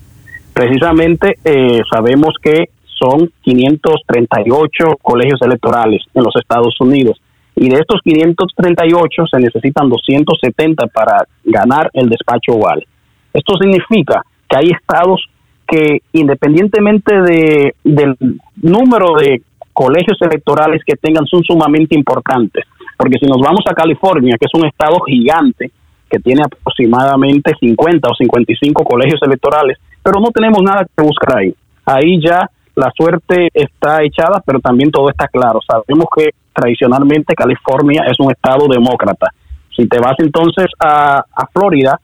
Precisamente 0.53 1.37
eh, 1.43 1.81
sabemos 1.89 2.35
que 2.41 2.69
son 2.99 3.31
538 3.41 4.85
colegios 5.01 5.41
electorales 5.41 6.03
en 6.13 6.23
los 6.23 6.35
Estados 6.35 6.75
Unidos 6.79 7.21
y 7.55 7.69
de 7.69 7.79
estos 7.79 8.01
538 8.03 9.23
se 9.31 9.39
necesitan 9.39 9.89
270 9.89 10.87
para 10.87 11.25
ganar 11.43 11.89
el 11.93 12.07
despacho 12.07 12.53
oval. 12.53 12.85
Esto 13.33 13.55
significa 13.59 14.23
que 14.47 14.57
hay 14.57 14.67
estados 14.67 15.25
que 15.67 16.01
independientemente 16.13 17.19
de, 17.21 17.75
del 17.83 18.15
número 18.61 19.15
de 19.19 19.41
colegios 19.73 20.17
electorales 20.21 20.81
que 20.85 20.95
tengan 20.95 21.25
son 21.25 21.43
sumamente 21.43 21.95
importantes. 21.95 22.63
Porque 22.95 23.17
si 23.19 23.25
nos 23.25 23.41
vamos 23.41 23.61
a 23.69 23.73
California, 23.73 24.37
que 24.39 24.45
es 24.45 24.53
un 24.53 24.65
estado 24.65 24.99
gigante, 25.01 25.71
que 26.09 26.19
tiene 26.19 26.43
aproximadamente 26.45 27.53
50 27.59 28.07
o 28.07 28.15
55 28.15 28.83
colegios 28.83 29.19
electorales, 29.23 29.77
pero 30.01 30.21
no 30.21 30.31
tenemos 30.31 30.61
nada 30.61 30.85
que 30.85 31.03
buscar 31.03 31.39
ahí. 31.39 31.53
Ahí 31.85 32.19
ya 32.21 32.49
la 32.77 32.91
suerte 32.96 33.50
está 33.55 34.03
echada, 34.03 34.41
pero 34.46 34.60
también 34.60 34.91
todo 34.91 35.10
está 35.10 35.27
claro. 35.27 35.60
Sabemos 35.67 36.05
que 36.15 36.29
tradicionalmente 36.53 37.34
California 37.34 38.03
es 38.07 38.19
un 38.19 38.31
estado 38.31 38.67
demócrata. 38.67 39.31
Si 39.75 39.88
te 39.88 40.00
vas 40.00 40.13
entonces 40.19 40.67
a, 40.79 41.24
Florida, 41.51 42.00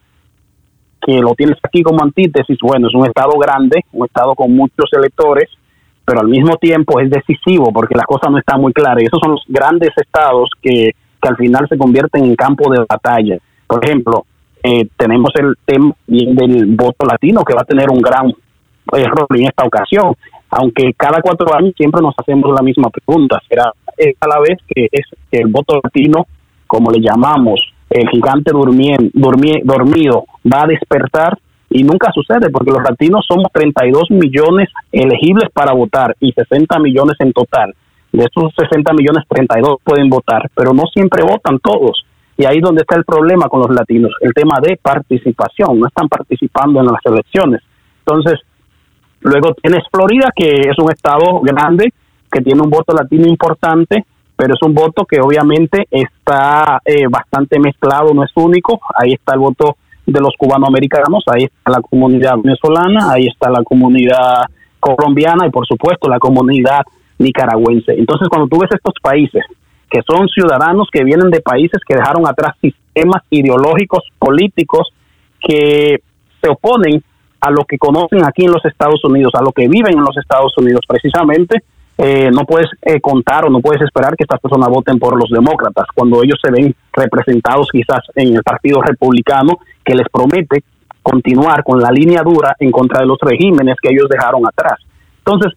que 1.00 1.20
lo 1.20 1.36
tienes 1.36 1.58
aquí 1.62 1.84
como 1.84 2.04
antítesis, 2.04 2.58
bueno, 2.60 2.88
es 2.88 2.96
un 2.96 3.06
estado 3.06 3.38
grande, 3.38 3.86
un 3.92 4.08
estado 4.08 4.34
con 4.34 4.56
muchos 4.56 4.90
electores, 4.94 5.48
pero 6.04 6.22
al 6.22 6.28
mismo 6.28 6.56
tiempo 6.58 7.00
es 7.00 7.10
decisivo 7.10 7.72
porque 7.72 7.96
las 7.96 8.08
cosas 8.08 8.32
no 8.32 8.40
están 8.40 8.60
muy 8.60 8.74
claras. 8.74 9.04
Y 9.04 9.06
esos 9.06 9.20
son 9.24 9.34
los 9.34 9.44
grandes 9.48 9.92
estados 9.96 10.50
que, 10.60 10.96
que 11.22 11.30
al 11.30 11.38
final 11.38 11.68
se 11.70 11.78
convierten 11.78 12.24
en 12.24 12.36
campo 12.36 12.72
de 12.74 12.84
batalla. 12.90 13.38
Por 13.68 13.86
ejemplo, 13.86 14.26
eh, 14.64 14.88
tenemos 14.98 15.30
el 15.36 15.56
tema 15.66 15.94
del 16.08 16.66
voto 16.76 17.06
latino 17.06 17.44
que 17.44 17.54
va 17.54 17.62
a 17.62 17.66
tener 17.66 17.92
un 17.92 18.02
gran 18.02 18.34
rol 18.92 19.28
en 19.38 19.48
esta 19.48 19.66
ocasión, 19.66 20.16
aunque 20.56 20.94
cada 20.94 21.22
cuatro 21.22 21.48
años 21.56 21.74
siempre 21.76 22.02
nos 22.02 22.14
hacemos 22.18 22.54
la 22.54 22.62
misma 22.62 22.90
pregunta. 22.90 23.42
¿Será 23.48 23.66
a 23.66 24.28
la 24.28 24.40
vez 24.40 24.60
que 24.68 24.88
es 24.92 25.06
el 25.32 25.48
voto 25.48 25.80
latino, 25.84 26.28
como 26.68 26.92
le 26.92 27.00
llamamos, 27.00 27.62
el 27.90 28.10
gigante 28.10 28.52
dormido 28.52 30.26
va 30.52 30.64
a 30.64 30.68
despertar 30.68 31.38
y 31.70 31.84
nunca 31.84 32.12
sucede 32.12 32.50
porque 32.52 32.72
los 32.72 32.84
latinos 32.84 33.26
somos 33.28 33.48
32 33.52 34.12
millones 34.12 34.70
elegibles 34.92 35.50
para 35.54 35.74
votar 35.74 36.16
y 36.20 36.32
60 36.32 36.80
millones 36.80 37.16
en 37.20 37.34
total. 37.34 37.74
De 38.12 38.24
estos 38.24 38.54
60 38.56 38.94
millones, 38.94 39.24
32 39.28 39.78
pueden 39.84 40.10
votar, 40.10 40.50
pero 40.56 40.72
no 40.74 40.84
siempre 40.94 41.24
votan 41.24 41.58
todos. 41.60 42.06
Y 42.38 42.46
ahí 42.46 42.58
es 42.58 42.64
donde 42.64 42.82
está 42.82 42.96
el 42.96 43.06
problema 43.06 43.48
con 43.48 43.62
los 43.62 43.72
latinos, 43.72 44.12
el 44.22 44.34
tema 44.34 44.60
de 44.62 44.78
participación, 44.82 45.80
no 45.80 45.88
están 45.88 46.10
participando 46.10 46.80
en 46.80 46.88
las 46.88 47.06
elecciones. 47.06 47.62
Entonces, 48.06 48.40
luego 49.24 49.54
tienes 49.56 49.84
Florida, 49.92 50.30
que 50.36 50.62
es 50.70 50.78
un 50.78 50.92
estado 50.92 51.42
grande, 51.42 51.94
que 52.32 52.42
tiene 52.42 52.62
un 52.62 52.70
voto 52.70 52.94
latino 52.94 53.28
importante, 53.28 54.06
pero 54.36 54.56
es 54.56 54.62
un 54.64 54.74
voto 54.74 55.06
que 55.06 55.20
obviamente 55.22 55.88
está 55.92 56.82
eh, 56.86 57.08
bastante 57.10 57.60
mezclado, 57.60 58.14
no 58.14 58.24
es 58.24 58.32
único. 58.36 58.80
Ahí 58.96 59.14
está 59.14 59.34
el 59.34 59.40
voto 59.40 59.78
de 60.06 60.20
los 60.20 60.36
cubanoamericanos, 60.38 61.24
ahí 61.28 61.44
está 61.44 61.72
la 61.72 61.82
comunidad 61.82 62.36
venezolana, 62.42 63.12
ahí 63.12 63.28
está 63.28 63.50
la 63.50 63.64
comunidad 63.64 64.44
colombiana 64.80 65.48
y 65.48 65.50
por 65.50 65.66
supuesto 65.66 66.10
la 66.10 66.20
comunidad 66.20 66.82
nicaragüense. 67.20 67.94
Entonces 67.94 68.28
cuando 68.28 68.48
tú 68.48 68.60
ves 68.60 68.72
estos 68.74 68.96
países 69.02 69.44
que 69.90 70.02
son 70.02 70.28
ciudadanos 70.28 70.88
que 70.92 71.04
vienen 71.04 71.30
de 71.30 71.40
países 71.40 71.80
que 71.88 71.96
dejaron 71.96 72.28
atrás 72.28 72.56
sistemas 72.60 73.22
ideológicos, 73.30 74.02
políticos, 74.18 74.90
que 75.40 76.02
se 76.42 76.50
oponen 76.50 77.04
a 77.44 77.52
lo 77.52 77.66
que 77.66 77.78
conocen 77.78 78.24
aquí 78.26 78.46
en 78.46 78.54
los 78.54 78.64
Estados 78.64 79.04
Unidos, 79.04 79.34
a 79.36 79.44
lo 79.44 79.52
que 79.52 79.68
viven 79.68 79.98
en 79.98 80.04
los 80.04 80.16
Estados 80.18 80.54
Unidos, 80.58 80.80
precisamente 80.88 81.62
eh, 81.98 82.32
no 82.32 82.46
puedes 82.46 82.70
eh, 82.82 83.02
contar 83.02 83.46
o 83.46 83.50
no 83.50 83.60
puedes 83.60 83.82
esperar 83.82 84.16
que 84.16 84.24
estas 84.24 84.40
personas 84.40 84.70
voten 84.70 84.98
por 84.98 85.20
los 85.20 85.30
demócratas 85.30 85.86
cuando 85.94 86.24
ellos 86.24 86.40
se 86.42 86.52
ven 86.52 86.74
representados 86.94 87.68
quizás 87.70 88.00
en 88.16 88.36
el 88.36 88.44
Partido 88.44 88.82
Republicano 88.82 89.60
que 89.84 89.94
les 89.94 90.08
promete 90.10 90.64
continuar 91.02 91.66
con 91.66 91.82
la 91.82 91.92
línea 91.92 92.24
dura 92.24 92.56
en 92.60 92.72
contra 92.72 93.02
de 93.02 93.08
los 93.08 93.18
regímenes 93.22 93.76
que 93.82 93.94
ellos 93.94 94.08
dejaron 94.10 94.42
atrás. 94.48 94.80
Entonces, 95.18 95.54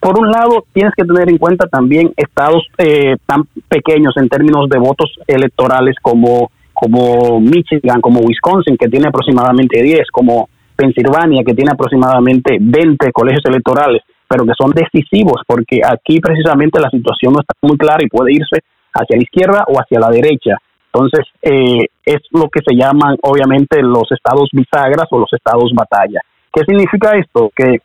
por 0.00 0.18
un 0.18 0.28
lado, 0.32 0.64
tienes 0.72 0.92
que 0.96 1.04
tener 1.04 1.28
en 1.28 1.38
cuenta 1.38 1.68
también 1.68 2.12
estados 2.16 2.66
eh, 2.78 3.16
tan 3.24 3.44
pequeños 3.68 4.16
en 4.16 4.28
términos 4.28 4.68
de 4.68 4.80
votos 4.80 5.14
electorales 5.28 5.94
como, 6.02 6.50
como 6.72 7.40
Michigan, 7.40 8.00
como 8.00 8.18
Wisconsin, 8.18 8.76
que 8.76 8.88
tiene 8.88 9.08
aproximadamente 9.08 9.80
10, 9.80 10.10
como 10.10 10.48
Pensilvania, 10.76 11.42
que 11.44 11.54
tiene 11.54 11.72
aproximadamente 11.72 12.58
20 12.60 13.12
colegios 13.12 13.44
electorales 13.46 14.02
pero 14.28 14.44
que 14.44 14.52
son 14.58 14.70
decisivos 14.70 15.42
porque 15.46 15.80
aquí 15.84 16.18
precisamente 16.20 16.80
la 16.80 16.90
situación 16.90 17.34
no 17.34 17.40
está 17.40 17.54
muy 17.62 17.76
clara 17.76 18.02
y 18.02 18.08
puede 18.08 18.32
irse 18.32 18.64
hacia 18.92 19.16
la 19.16 19.22
izquierda 19.22 19.64
o 19.68 19.78
hacia 19.78 20.00
la 20.00 20.08
derecha. 20.08 20.56
Entonces, 20.92 21.26
eh, 21.42 21.86
es 22.04 22.22
lo 22.30 22.48
que 22.48 22.60
se 22.66 22.74
llaman 22.76 23.16
obviamente 23.22 23.82
los 23.82 24.10
estados 24.12 24.48
bisagras 24.52 25.06
o 25.10 25.18
los 25.18 25.32
estados 25.32 25.72
batalla. 25.74 26.20
¿Qué 26.52 26.62
significa 26.64 27.12
esto? 27.18 27.50
Que, 27.54 27.78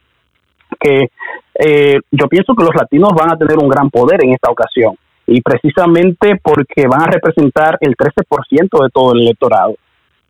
que 0.80 1.10
eh, 1.56 2.00
yo 2.12 2.28
pienso 2.28 2.54
que 2.54 2.64
los 2.64 2.76
latinos 2.76 3.10
van 3.16 3.32
a 3.32 3.38
tener 3.38 3.58
un 3.58 3.68
gran 3.68 3.90
poder 3.90 4.24
en 4.24 4.34
esta 4.34 4.52
ocasión 4.52 4.96
y 5.26 5.42
precisamente 5.42 6.40
porque 6.42 6.88
van 6.88 7.04
a 7.04 7.12
representar 7.12 7.78
el 7.82 7.96
13% 7.96 8.84
de 8.84 8.90
todo 8.92 9.14
el 9.14 9.22
electorado. 9.22 9.76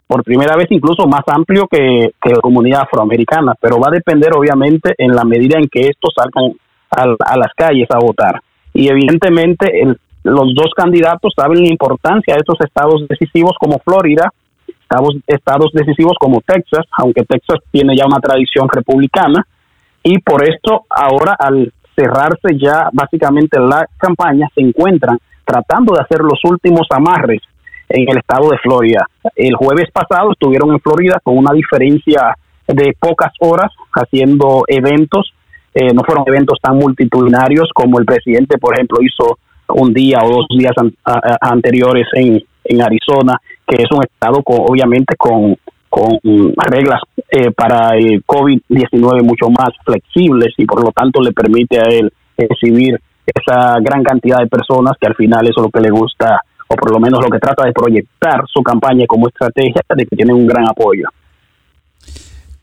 Por 0.09 0.23
primera 0.23 0.55
vez 0.55 0.65
incluso 0.71 1.05
más 1.05 1.21
amplio 1.27 1.67
que, 1.67 2.13
la 2.23 2.41
comunidad 2.41 2.81
afroamericana, 2.81 3.53
pero 3.61 3.77
va 3.79 3.89
a 3.89 3.93
depender 3.93 4.31
obviamente 4.35 4.95
en 4.97 5.11
la 5.11 5.23
medida 5.23 5.59
en 5.59 5.67
que 5.69 5.81
estos 5.81 6.15
salgan 6.15 6.55
a, 6.89 7.37
las 7.37 7.53
calles 7.55 7.87
a 7.91 7.99
votar. 7.99 8.41
Y 8.73 8.89
evidentemente 8.89 9.71
los 10.23 10.55
dos 10.55 10.73
candidatos 10.75 11.31
saben 11.35 11.61
la 11.61 11.69
importancia 11.69 12.33
de 12.33 12.39
estos 12.39 12.59
estados 12.61 13.07
decisivos 13.07 13.55
como 13.59 13.77
Florida, 13.85 14.33
estados, 14.67 15.15
estados 15.27 15.71
decisivos 15.73 16.15
como 16.19 16.41
Texas, 16.41 16.87
aunque 16.97 17.23
Texas 17.25 17.59
tiene 17.69 17.95
ya 17.95 18.07
una 18.07 18.19
tradición 18.19 18.67
republicana, 18.67 19.45
y 20.01 20.17
por 20.21 20.41
esto 20.43 20.85
ahora 20.89 21.35
al 21.37 21.71
cerrarse 21.95 22.57
ya 22.59 22.89
básicamente 22.93 23.59
la 23.59 23.85
campaña 23.99 24.47
se 24.55 24.61
encuentran 24.61 25.19
tratando 25.45 25.93
de 25.93 26.01
hacer 26.01 26.21
los 26.21 26.39
últimos 26.45 26.87
amarres 26.89 27.43
en 27.89 28.09
el 28.09 28.17
estado 28.17 28.49
de 28.49 28.57
Florida. 28.59 29.07
El 29.35 29.55
jueves 29.55 29.89
pasado 29.91 30.31
estuvieron 30.31 30.71
en 30.71 30.79
Florida 30.79 31.19
con 31.23 31.37
una 31.37 31.51
diferencia 31.53 32.35
de 32.67 32.95
pocas 32.99 33.33
horas 33.39 33.71
haciendo 33.93 34.63
eventos. 34.67 35.33
Eh, 35.73 35.93
no 35.93 36.03
fueron 36.03 36.23
eventos 36.27 36.59
tan 36.61 36.77
multitudinarios 36.77 37.69
como 37.73 37.99
el 37.99 38.05
presidente, 38.05 38.57
por 38.57 38.75
ejemplo, 38.75 38.99
hizo 39.01 39.39
un 39.69 39.93
día 39.93 40.19
o 40.23 40.29
dos 40.29 40.45
días 40.49 40.73
anteriores 41.41 42.07
en, 42.13 42.41
en 42.63 42.81
Arizona, 42.81 43.37
que 43.67 43.83
es 43.83 43.91
un 43.91 44.03
estado 44.03 44.41
con, 44.41 44.57
obviamente 44.61 45.15
con, 45.15 45.55
con 45.89 46.19
reglas 46.69 47.01
eh, 47.31 47.51
para 47.51 47.95
el 47.95 48.23
COVID-19 48.25 49.23
mucho 49.23 49.49
más 49.49 49.69
flexibles 49.83 50.53
y 50.57 50.65
por 50.65 50.83
lo 50.83 50.91
tanto 50.91 51.21
le 51.21 51.31
permite 51.31 51.79
a 51.79 51.83
él 51.83 52.11
recibir 52.37 52.99
esa 53.25 53.75
gran 53.81 54.03
cantidad 54.03 54.39
de 54.39 54.47
personas 54.47 54.93
que 54.99 55.07
al 55.07 55.15
final 55.15 55.45
eso 55.45 55.59
es 55.59 55.63
lo 55.63 55.69
que 55.69 55.81
le 55.81 55.91
gusta 55.91 56.41
o 56.71 56.75
por 56.75 56.91
lo 56.91 56.99
menos 56.99 57.19
lo 57.23 57.29
que 57.29 57.39
trata 57.39 57.65
de 57.65 57.73
proyectar 57.73 58.43
su 58.51 58.61
campaña 58.61 59.05
como 59.07 59.27
estrategia 59.27 59.81
de 59.95 60.05
que 60.05 60.15
tiene 60.15 60.33
un 60.33 60.45
gran 60.45 60.67
apoyo. 60.67 61.05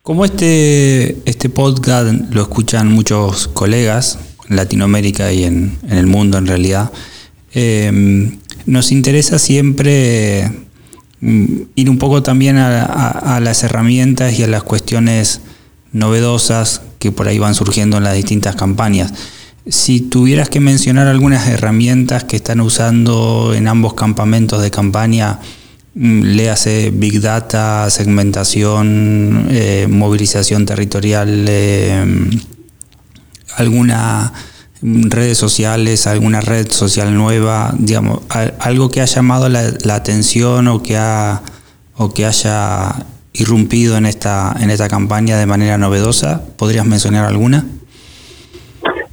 Como 0.02 0.24
este, 0.24 1.16
este 1.28 1.50
podcast 1.50 2.12
lo 2.32 2.42
escuchan 2.42 2.92
muchos 2.92 3.48
colegas 3.48 4.36
en 4.48 4.56
Latinoamérica 4.56 5.32
y 5.32 5.42
en, 5.42 5.76
el 5.90 6.06
mundo 6.06 6.38
en 6.38 6.46
realidad, 6.46 6.92
eh, 7.52 8.30
nos 8.66 8.92
interesa 8.92 9.40
siempre 9.40 10.50
mm, 11.20 11.62
ir 11.74 11.90
un 11.90 11.98
poco 11.98 12.22
también 12.22 12.58
a, 12.58 13.40
las 13.40 13.64
herramientas 13.64 14.38
y 14.38 14.44
a 14.44 14.46
las 14.46 14.62
cuestiones 14.62 15.40
novedosas 15.92 16.82
que 17.00 17.10
por 17.10 17.26
ahí 17.26 17.40
van 17.40 17.54
surgiendo 17.54 17.96
en 17.96 18.04
las 18.04 18.14
distintas 18.14 18.54
campañas. 18.54 19.12
Si 19.68 20.00
tuvieras 20.00 20.48
que 20.48 20.60
mencionar 20.60 21.08
algunas 21.08 21.48
herramientas 21.48 22.22
que 22.22 22.36
están 22.36 22.60
usando 22.60 23.52
en 23.52 23.66
ambos 23.66 23.94
campamentos 23.94 24.62
de 24.62 24.70
campaña, 24.70 25.40
mm, 25.94 26.22
léase 26.22 26.92
Big 26.94 27.20
Data, 27.20 27.90
segmentación, 27.90 29.48
eh, 29.50 29.88
movilización 29.90 30.66
territorial, 30.66 31.46
eh, 31.48 32.30
alguna 33.56 34.32
mm, 34.82 35.10
redes 35.10 35.38
sociales, 35.38 36.06
alguna 36.06 36.40
red 36.40 36.70
social 36.70 37.12
nueva, 37.12 37.74
digamos, 37.76 38.20
algo 38.60 38.88
que 38.88 39.00
ha 39.00 39.06
llamado 39.06 39.48
la, 39.48 39.94
atención 39.94 40.68
o 40.68 40.80
que 40.82 40.96
ha 40.96 41.42
o 41.96 42.14
que 42.14 42.24
haya 42.24 42.94
irrumpido 43.32 43.96
en 43.96 44.06
esta 44.06 44.54
en 44.60 44.70
esta 44.70 44.88
campaña 44.88 45.38
de 45.38 45.46
manera 45.46 45.76
novedosa, 45.76 46.42
¿podrías 46.56 46.86
mencionar 46.86 47.24
alguna? 47.26 47.66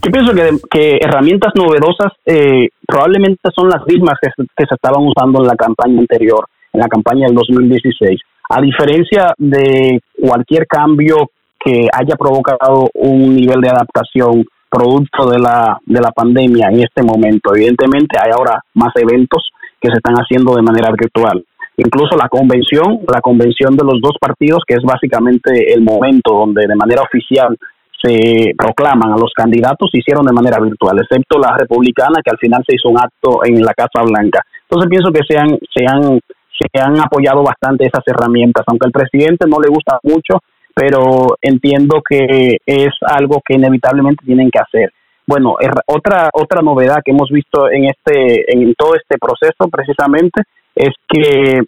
Yo 0.06 0.12
pienso 0.12 0.34
que, 0.70 0.98
herramientas 0.98 1.54
novedosas 1.56 2.12
eh, 2.26 2.68
probablemente 2.86 3.50
son 3.56 3.70
las 3.70 3.86
mismas 3.88 4.16
que, 4.22 4.30
se 4.36 4.76
estaban 4.76 5.02
usando 5.08 5.42
en 5.42 5.48
la 5.48 5.56
campaña 5.56 5.98
anterior, 5.98 6.46
en 6.74 6.82
la 6.82 6.90
campaña 6.90 7.28
del 7.28 7.36
2016. 7.36 8.20
A 8.50 8.62
diferencia 8.62 9.34
de 9.38 10.02
cualquier 10.20 10.68
cambio 10.68 11.32
que 11.58 11.88
haya 11.94 12.18
provocado 12.18 12.90
un 12.96 13.34
nivel 13.34 13.62
de 13.62 13.70
adaptación 13.70 14.44
producto 14.70 15.30
de 15.30 15.40
la, 15.40 15.80
de 15.86 16.02
la 16.02 16.12
pandemia 16.12 16.68
en 16.68 16.82
este 16.82 17.02
momento, 17.02 17.56
evidentemente 17.56 18.18
hay 18.22 18.32
ahora 18.36 18.60
más 18.74 18.92
eventos 18.96 19.52
que 19.80 19.88
se 19.88 19.98
están 20.00 20.16
haciendo 20.16 20.54
de 20.56 20.64
manera 20.64 20.92
virtual. 20.92 21.46
Incluso 21.78 22.18
la 22.18 22.28
convención, 22.28 23.00
la 23.08 23.22
convención 23.22 23.78
de 23.78 23.86
los 23.86 24.02
dos 24.02 24.18
partidos, 24.20 24.64
que 24.68 24.76
es 24.76 24.84
básicamente 24.84 25.74
el 25.74 25.82
momento 25.82 26.34
donde 26.34 26.68
de 26.68 26.76
manera 26.76 27.02
oficial 27.02 27.58
se 28.04 28.54
proclaman 28.58 29.14
a 29.14 29.18
los 29.18 29.32
candidatos 29.34 29.90
se 29.90 30.00
hicieron 30.00 30.26
de 30.26 30.34
manera 30.34 30.60
virtual, 30.60 31.00
excepto 31.00 31.40
la 31.40 31.56
republicana 31.58 32.20
que 32.24 32.32
al 32.32 32.38
final 32.38 32.62
se 32.68 32.76
hizo 32.76 32.90
un 32.90 33.00
acto 33.00 33.46
en 33.46 33.62
la 33.62 33.74
Casa 33.74 34.04
Blanca. 34.04 34.44
Entonces 34.70 34.90
pienso 34.90 35.12
que 35.12 35.24
se 35.28 35.38
han, 35.38 35.58
se 35.74 35.86
han, 35.88 36.20
se 36.20 36.82
han 36.82 37.00
apoyado 37.00 37.44
bastante 37.44 37.86
esas 37.86 38.04
herramientas, 38.06 38.66
aunque 38.68 38.88
al 38.88 38.92
presidente 38.92 39.48
no 39.48 39.60
le 39.62 39.70
gusta 39.70 40.00
mucho, 40.04 40.44
pero 40.76 41.38
entiendo 41.42 42.02
que 42.08 42.58
es 42.66 42.92
algo 43.02 43.42
que 43.46 43.56
inevitablemente 43.56 44.26
tienen 44.26 44.50
que 44.52 44.60
hacer. 44.60 44.92
Bueno, 45.26 45.56
otra 45.88 46.30
otra 46.34 46.62
novedad 46.62 47.02
que 47.06 47.12
hemos 47.12 47.30
visto 47.30 47.72
en 47.72 47.86
este 47.86 48.52
en 48.54 48.74
todo 48.76 48.96
este 48.96 49.18
proceso 49.18 49.70
precisamente 49.72 50.44
es 50.76 50.94
que 51.08 51.62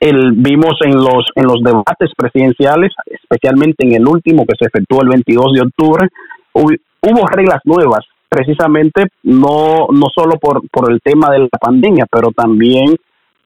el, 0.00 0.32
vimos 0.32 0.74
en 0.84 0.96
los, 0.96 1.26
en 1.34 1.44
los 1.44 1.62
debates 1.62 2.10
presidenciales, 2.16 2.92
especialmente 3.06 3.86
en 3.86 3.94
el 3.94 4.06
último 4.06 4.44
que 4.44 4.56
se 4.58 4.66
efectuó 4.66 5.02
el 5.02 5.08
22 5.08 5.52
de 5.54 5.60
octubre, 5.62 6.08
hubo, 6.52 7.26
reglas 7.28 7.60
nuevas, 7.64 8.04
precisamente 8.28 9.06
no, 9.22 9.86
no 9.90 10.06
solo 10.14 10.38
por, 10.40 10.68
por 10.70 10.90
el 10.90 11.00
tema 11.00 11.30
de 11.30 11.40
la 11.40 11.58
pandemia, 11.60 12.06
pero 12.10 12.30
también 12.30 12.96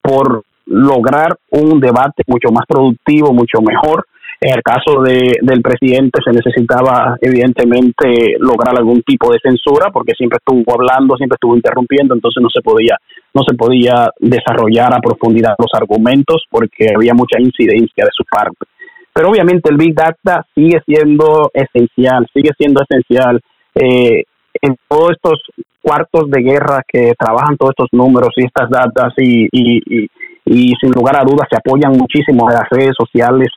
por 0.00 0.42
lograr 0.66 1.36
un 1.50 1.80
debate 1.80 2.22
mucho 2.26 2.50
más 2.52 2.64
productivo, 2.66 3.32
mucho 3.32 3.60
mejor 3.60 4.06
en 4.42 4.54
el 4.54 4.62
caso 4.62 5.02
de, 5.02 5.36
del 5.42 5.60
presidente 5.60 6.20
se 6.24 6.32
necesitaba 6.32 7.16
evidentemente 7.20 8.36
lograr 8.38 8.74
algún 8.78 9.02
tipo 9.02 9.30
de 9.30 9.38
censura 9.38 9.90
porque 9.92 10.14
siempre 10.16 10.38
estuvo 10.38 10.64
hablando, 10.72 11.14
siempre 11.16 11.34
estuvo 11.34 11.54
interrumpiendo, 11.54 12.14
entonces 12.14 12.42
no 12.42 12.48
se 12.48 12.62
podía 12.62 12.96
no 13.34 13.42
se 13.46 13.54
podía 13.54 14.10
desarrollar 14.18 14.94
a 14.94 15.00
profundidad 15.00 15.54
los 15.58 15.70
argumentos 15.74 16.44
porque 16.50 16.86
había 16.94 17.12
mucha 17.12 17.38
incidencia 17.38 18.04
de 18.04 18.10
su 18.12 18.24
parte. 18.24 18.64
Pero 19.12 19.28
obviamente 19.28 19.70
el 19.70 19.76
Big 19.76 19.94
Data 19.94 20.46
sigue 20.54 20.80
siendo 20.86 21.50
esencial, 21.52 22.26
sigue 22.32 22.50
siendo 22.56 22.82
esencial 22.82 23.40
eh, 23.74 24.24
en 24.62 24.76
todos 24.88 25.12
estos 25.12 25.38
cuartos 25.82 26.30
de 26.30 26.42
guerra 26.42 26.82
que 26.88 27.12
trabajan 27.18 27.56
todos 27.56 27.72
estos 27.72 27.88
números 27.92 28.30
y 28.36 28.46
estas 28.46 28.70
datas 28.70 29.12
y, 29.18 29.48
y, 29.52 30.08
y 30.46 30.72
sin 30.80 30.92
lugar 30.92 31.16
a 31.20 31.24
dudas 31.24 31.46
se 31.50 31.56
apoyan 31.56 31.92
muchísimo 31.92 32.48
en 32.50 32.56
las 32.56 32.68
redes 32.70 32.94
sociales 32.98 33.48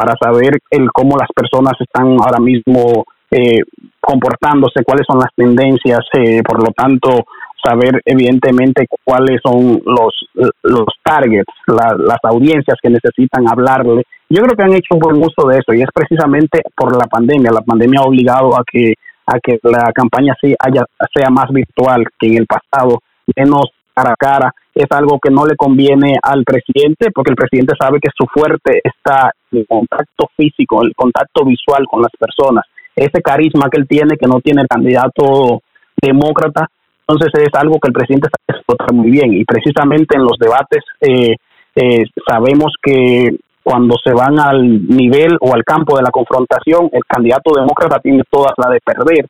para 0.00 0.14
saber 0.18 0.60
el 0.70 0.90
cómo 0.92 1.18
las 1.18 1.28
personas 1.34 1.74
están 1.78 2.16
ahora 2.18 2.40
mismo 2.40 3.04
eh, 3.30 3.60
comportándose, 4.00 4.82
cuáles 4.82 5.04
son 5.06 5.18
las 5.18 5.28
tendencias, 5.36 6.00
eh, 6.14 6.42
por 6.42 6.58
lo 6.58 6.72
tanto 6.72 7.26
saber 7.62 8.00
evidentemente 8.06 8.86
cuáles 9.04 9.42
son 9.44 9.82
los, 9.84 10.14
los 10.62 10.86
targets, 11.04 11.52
las 11.66 12.18
audiencias 12.22 12.78
que 12.82 12.88
necesitan 12.88 13.46
hablarle. 13.46 14.04
Yo 14.30 14.42
creo 14.42 14.56
que 14.56 14.62
han 14.62 14.72
hecho 14.72 14.94
un 14.94 15.00
buen 15.00 15.16
uso 15.18 15.46
de 15.46 15.58
eso 15.58 15.74
y 15.74 15.82
es 15.82 15.88
precisamente 15.92 16.62
por 16.74 16.96
la 16.96 17.06
pandemia. 17.06 17.50
La 17.52 17.60
pandemia 17.60 18.00
ha 18.00 18.08
obligado 18.08 18.56
a 18.58 18.64
que 18.66 18.94
a 19.26 19.38
que 19.38 19.60
la 19.62 19.92
campaña 19.92 20.34
sí 20.40 20.54
haya, 20.58 20.82
sea 21.14 21.28
más 21.28 21.50
virtual 21.50 22.04
que 22.18 22.28
en 22.28 22.38
el 22.38 22.46
pasado, 22.46 23.02
menos 23.36 23.66
cara 23.94 24.12
a 24.12 24.16
cara. 24.16 24.54
Es 24.80 24.86
algo 24.92 25.18
que 25.18 25.30
no 25.30 25.44
le 25.44 25.56
conviene 25.56 26.16
al 26.22 26.42
presidente 26.42 27.10
porque 27.14 27.32
el 27.32 27.36
presidente 27.36 27.74
sabe 27.78 28.00
que 28.00 28.08
su 28.16 28.26
fuerte 28.26 28.80
está 28.82 29.30
el 29.52 29.66
contacto 29.68 30.30
físico, 30.34 30.82
el 30.82 30.94
contacto 30.94 31.44
visual 31.44 31.84
con 31.86 32.00
las 32.00 32.12
personas, 32.18 32.64
ese 32.96 33.20
carisma 33.20 33.68
que 33.70 33.78
él 33.78 33.86
tiene 33.86 34.16
que 34.16 34.26
no 34.26 34.40
tiene 34.40 34.62
el 34.62 34.68
candidato 34.68 35.60
demócrata, 36.00 36.70
entonces 37.06 37.28
es 37.42 37.60
algo 37.60 37.78
que 37.78 37.88
el 37.88 37.92
presidente 37.92 38.28
sabe 38.30 38.58
explotar 38.58 38.94
muy 38.94 39.10
bien 39.10 39.34
y 39.34 39.44
precisamente 39.44 40.16
en 40.16 40.22
los 40.22 40.38
debates 40.38 40.82
eh, 41.02 41.36
eh, 41.74 42.04
sabemos 42.26 42.72
que 42.82 43.36
cuando 43.62 43.96
se 44.02 44.14
van 44.14 44.38
al 44.38 44.88
nivel 44.88 45.36
o 45.40 45.54
al 45.54 45.62
campo 45.62 45.96
de 45.96 46.02
la 46.02 46.10
confrontación, 46.10 46.88
el 46.92 47.04
candidato 47.06 47.52
demócrata 47.54 48.00
tiene 48.00 48.22
todas 48.30 48.52
las 48.56 48.70
de 48.70 48.80
perder. 48.80 49.26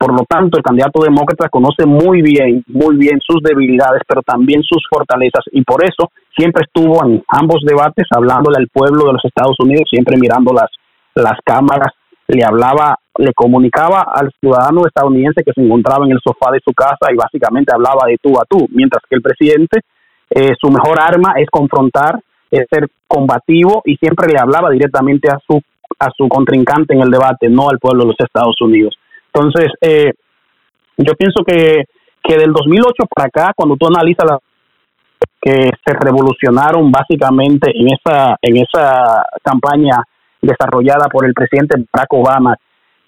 Por 0.00 0.14
lo 0.18 0.24
tanto, 0.26 0.56
el 0.56 0.62
candidato 0.62 1.02
demócrata 1.02 1.50
conoce 1.50 1.84
muy 1.84 2.22
bien, 2.22 2.64
muy 2.68 2.96
bien 2.96 3.20
sus 3.20 3.42
debilidades, 3.42 4.00
pero 4.08 4.22
también 4.22 4.62
sus 4.62 4.82
fortalezas 4.88 5.44
y 5.52 5.62
por 5.62 5.84
eso 5.84 6.10
siempre 6.34 6.64
estuvo 6.64 7.04
en 7.04 7.22
ambos 7.28 7.60
debates 7.66 8.06
hablándole 8.10 8.56
al 8.56 8.68
pueblo 8.68 9.04
de 9.04 9.12
los 9.12 9.24
Estados 9.26 9.56
Unidos, 9.58 9.84
siempre 9.90 10.16
mirando 10.18 10.54
las, 10.54 10.70
las 11.14 11.38
cámaras, 11.44 11.92
le 12.28 12.42
hablaba, 12.42 12.96
le 13.18 13.34
comunicaba 13.34 14.06
al 14.10 14.30
ciudadano 14.40 14.86
estadounidense 14.86 15.44
que 15.44 15.52
se 15.52 15.60
encontraba 15.60 16.06
en 16.06 16.12
el 16.12 16.20
sofá 16.24 16.50
de 16.50 16.60
su 16.64 16.72
casa 16.72 17.12
y 17.12 17.16
básicamente 17.16 17.74
hablaba 17.74 18.06
de 18.06 18.16
tú 18.22 18.40
a 18.40 18.46
tú, 18.48 18.68
mientras 18.70 19.02
que 19.06 19.16
el 19.16 19.20
presidente, 19.20 19.80
eh, 20.30 20.54
su 20.58 20.70
mejor 20.70 20.98
arma 20.98 21.34
es 21.36 21.50
confrontar, 21.50 22.20
es 22.50 22.64
ser 22.72 22.88
combativo 23.06 23.82
y 23.84 23.96
siempre 23.96 24.32
le 24.32 24.38
hablaba 24.38 24.70
directamente 24.70 25.28
a 25.28 25.38
su, 25.46 25.60
a 25.98 26.08
su 26.16 26.26
contrincante 26.26 26.94
en 26.94 27.02
el 27.02 27.10
debate, 27.10 27.50
no 27.50 27.68
al 27.68 27.78
pueblo 27.78 28.04
de 28.04 28.08
los 28.12 28.20
Estados 28.20 28.56
Unidos. 28.62 28.96
Entonces, 29.32 29.72
eh, 29.80 30.12
yo 30.96 31.14
pienso 31.14 31.44
que, 31.44 31.84
que 32.22 32.36
del 32.36 32.52
2008 32.52 33.04
para 33.14 33.28
acá, 33.28 33.52
cuando 33.56 33.76
tú 33.76 33.86
analizas 33.86 34.26
la 34.28 34.38
que 35.40 35.70
se 35.84 35.94
revolucionaron 35.98 36.90
básicamente 36.92 37.70
en 37.74 37.88
esa, 37.88 38.36
en 38.42 38.58
esa 38.58 39.24
campaña 39.42 40.02
desarrollada 40.40 41.08
por 41.08 41.24
el 41.24 41.32
presidente 41.32 41.82
Barack 41.92 42.12
Obama, 42.12 42.56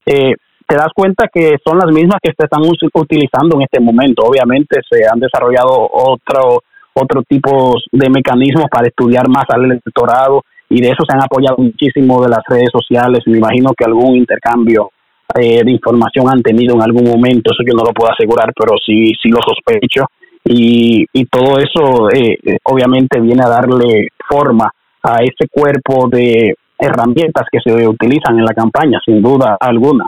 eh, 0.06 0.35
te 0.66 0.76
das 0.76 0.88
cuenta 0.94 1.28
que 1.32 1.56
son 1.64 1.78
las 1.78 1.92
mismas 1.92 2.18
que 2.22 2.32
se 2.37 2.44
están 2.44 2.62
utilizando 2.62 3.56
en 3.56 3.62
este 3.62 3.80
momento. 3.80 4.22
Obviamente 4.22 4.80
se 4.88 5.04
han 5.04 5.20
desarrollado 5.20 5.88
otro, 5.92 6.62
otro 6.94 7.22
tipo 7.24 7.74
de 7.90 8.08
mecanismos 8.08 8.66
para 8.70 8.88
estudiar 8.88 9.28
más 9.28 9.44
al 9.48 9.64
electorado 9.64 10.42
y 10.70 10.80
de 10.80 10.88
eso 10.88 11.04
se 11.06 11.14
han 11.14 11.22
apoyado 11.22 11.56
muchísimo 11.58 12.22
de 12.22 12.30
las 12.30 12.42
redes 12.48 12.70
sociales. 12.72 13.20
Me 13.26 13.37
imagino 13.37 13.72
que 13.76 13.85
algún 13.85 14.16
intercambio 14.16 14.91
eh, 15.40 15.62
de 15.64 15.70
información 15.70 16.28
han 16.28 16.42
tenido 16.42 16.74
en 16.74 16.82
algún 16.82 17.04
momento, 17.04 17.52
eso 17.52 17.62
yo 17.66 17.74
no 17.74 17.85
lo 17.85 17.92
puedo 17.92 18.12
asegurar, 18.12 18.52
pero 18.58 18.76
sí, 18.85 19.12
sí 19.22 19.28
lo 19.28 19.40
sospecho. 19.42 20.06
Y, 20.44 21.06
y 21.12 21.24
todo 21.26 21.58
eso 21.58 22.11
eh, 22.11 22.58
obviamente 22.64 23.20
viene 23.20 23.42
a 23.44 23.48
darle 23.48 24.08
forma 24.28 24.70
a 25.02 25.22
ese 25.22 25.48
cuerpo 25.50 26.08
de 26.08 26.54
herramientas 26.78 27.46
que 27.50 27.58
se 27.64 27.87
utilizan 27.87 28.38
en 28.38 28.44
la 28.44 28.54
campaña, 28.54 28.98
sin 29.04 29.22
duda 29.22 29.56
alguna. 29.61 30.06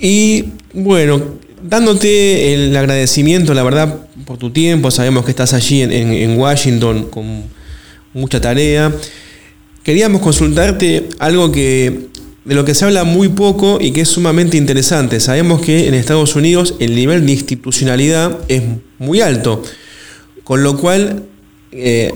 Y 0.00 0.44
bueno, 0.74 1.20
dándote 1.62 2.54
el 2.54 2.76
agradecimiento, 2.76 3.54
la 3.54 3.62
verdad, 3.62 4.06
por 4.26 4.38
tu 4.38 4.50
tiempo, 4.50 4.90
sabemos 4.90 5.24
que 5.24 5.30
estás 5.30 5.52
allí 5.52 5.82
en, 5.82 6.38
Washington 6.38 7.08
con 7.10 7.44
mucha 8.14 8.40
tarea. 8.40 8.92
Queríamos 9.82 10.22
consultarte 10.22 11.08
algo 11.18 11.50
que 11.50 12.08
de 12.44 12.54
lo 12.54 12.64
que 12.64 12.74
se 12.74 12.84
habla 12.84 13.04
muy 13.04 13.28
poco 13.28 13.78
y 13.80 13.92
que 13.92 14.00
es 14.00 14.08
sumamente 14.08 14.56
interesante. 14.56 15.20
Sabemos 15.20 15.60
que 15.60 15.86
en 15.86 15.94
Estados 15.94 16.34
Unidos 16.34 16.74
el 16.80 16.94
nivel 16.94 17.24
de 17.24 17.32
institucionalidad 17.32 18.38
es 18.48 18.62
muy 18.98 19.20
alto, 19.20 19.62
con 20.44 20.62
lo 20.62 20.76
cual 20.76 21.24
eh, 21.70 22.12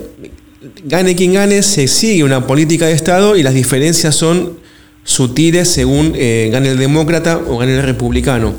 gane 0.85 1.15
quien 1.15 1.35
gane, 1.35 1.62
se 1.62 1.87
sigue 1.87 2.25
una 2.25 2.47
política 2.47 2.87
de 2.87 2.93
Estado 2.93 3.37
y 3.37 3.43
las 3.43 3.55
diferencias 3.55 4.15
son 4.17 4.59
sutiles 5.05 5.69
según 5.69 6.12
eh, 6.17 6.49
gane 6.51 6.71
el 6.71 6.79
demócrata 6.79 7.39
o 7.39 7.59
gane 7.59 7.77
el 7.77 7.83
republicano. 7.83 8.55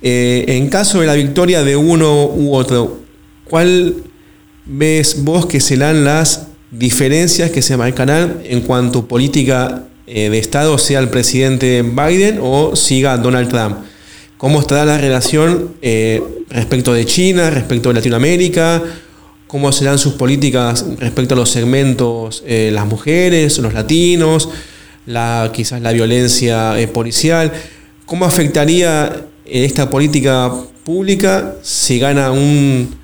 Eh, 0.00 0.44
en 0.48 0.68
caso 0.68 1.00
de 1.00 1.06
la 1.06 1.14
victoria 1.14 1.62
de 1.62 1.76
uno 1.76 2.26
u 2.26 2.54
otro, 2.54 3.02
¿cuál 3.44 3.96
ves 4.64 5.22
vos 5.22 5.46
que 5.46 5.60
serán 5.60 6.04
las 6.04 6.48
diferencias 6.70 7.50
que 7.50 7.60
se 7.60 7.76
marcarán 7.76 8.40
en 8.44 8.62
cuanto 8.62 9.00
a 9.00 9.08
política 9.08 9.84
eh, 10.06 10.30
de 10.30 10.38
Estado, 10.38 10.78
sea 10.78 11.00
el 11.00 11.08
presidente 11.08 11.82
Biden 11.82 12.38
o 12.42 12.76
siga 12.76 13.16
Donald 13.18 13.48
Trump? 13.48 13.76
¿Cómo 14.36 14.60
estará 14.60 14.84
la 14.84 14.98
relación 14.98 15.74
respecto 16.50 16.92
de 16.92 17.06
China, 17.06 17.48
respecto 17.50 17.90
de 17.90 17.94
Latinoamérica? 17.94 18.82
cómo 19.52 19.70
serán 19.70 19.98
sus 19.98 20.14
políticas 20.14 20.86
respecto 20.98 21.34
a 21.34 21.36
los 21.36 21.50
segmentos, 21.50 22.42
eh, 22.46 22.70
las 22.72 22.86
mujeres, 22.86 23.58
los 23.58 23.74
latinos, 23.74 24.48
la, 25.04 25.50
quizás 25.52 25.82
la 25.82 25.92
violencia 25.92 26.80
eh, 26.80 26.88
policial. 26.88 27.52
¿Cómo 28.06 28.24
afectaría 28.24 29.26
esta 29.44 29.90
política 29.90 30.50
pública 30.84 31.56
si 31.60 31.98
gana 31.98 32.30
un, 32.30 32.96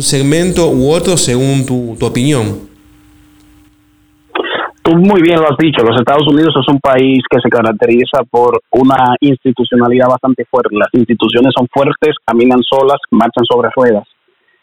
segmento 0.00 0.70
u 0.70 0.92
otro 0.92 1.16
según 1.16 1.66
tu 1.66 1.98
opinión? 2.06 2.69
Tú 4.82 4.96
muy 4.96 5.20
bien 5.20 5.38
lo 5.38 5.50
has 5.50 5.58
dicho, 5.58 5.84
los 5.84 5.98
Estados 5.98 6.26
Unidos 6.26 6.54
es 6.58 6.66
un 6.72 6.80
país 6.80 7.22
que 7.28 7.40
se 7.40 7.50
caracteriza 7.50 8.24
por 8.30 8.60
una 8.70 9.14
institucionalidad 9.20 10.08
bastante 10.08 10.46
fuerte. 10.46 10.74
Las 10.74 10.88
instituciones 10.92 11.52
son 11.56 11.68
fuertes, 11.70 12.16
caminan 12.24 12.62
solas, 12.62 12.98
marchan 13.10 13.44
sobre 13.44 13.68
ruedas. 13.76 14.08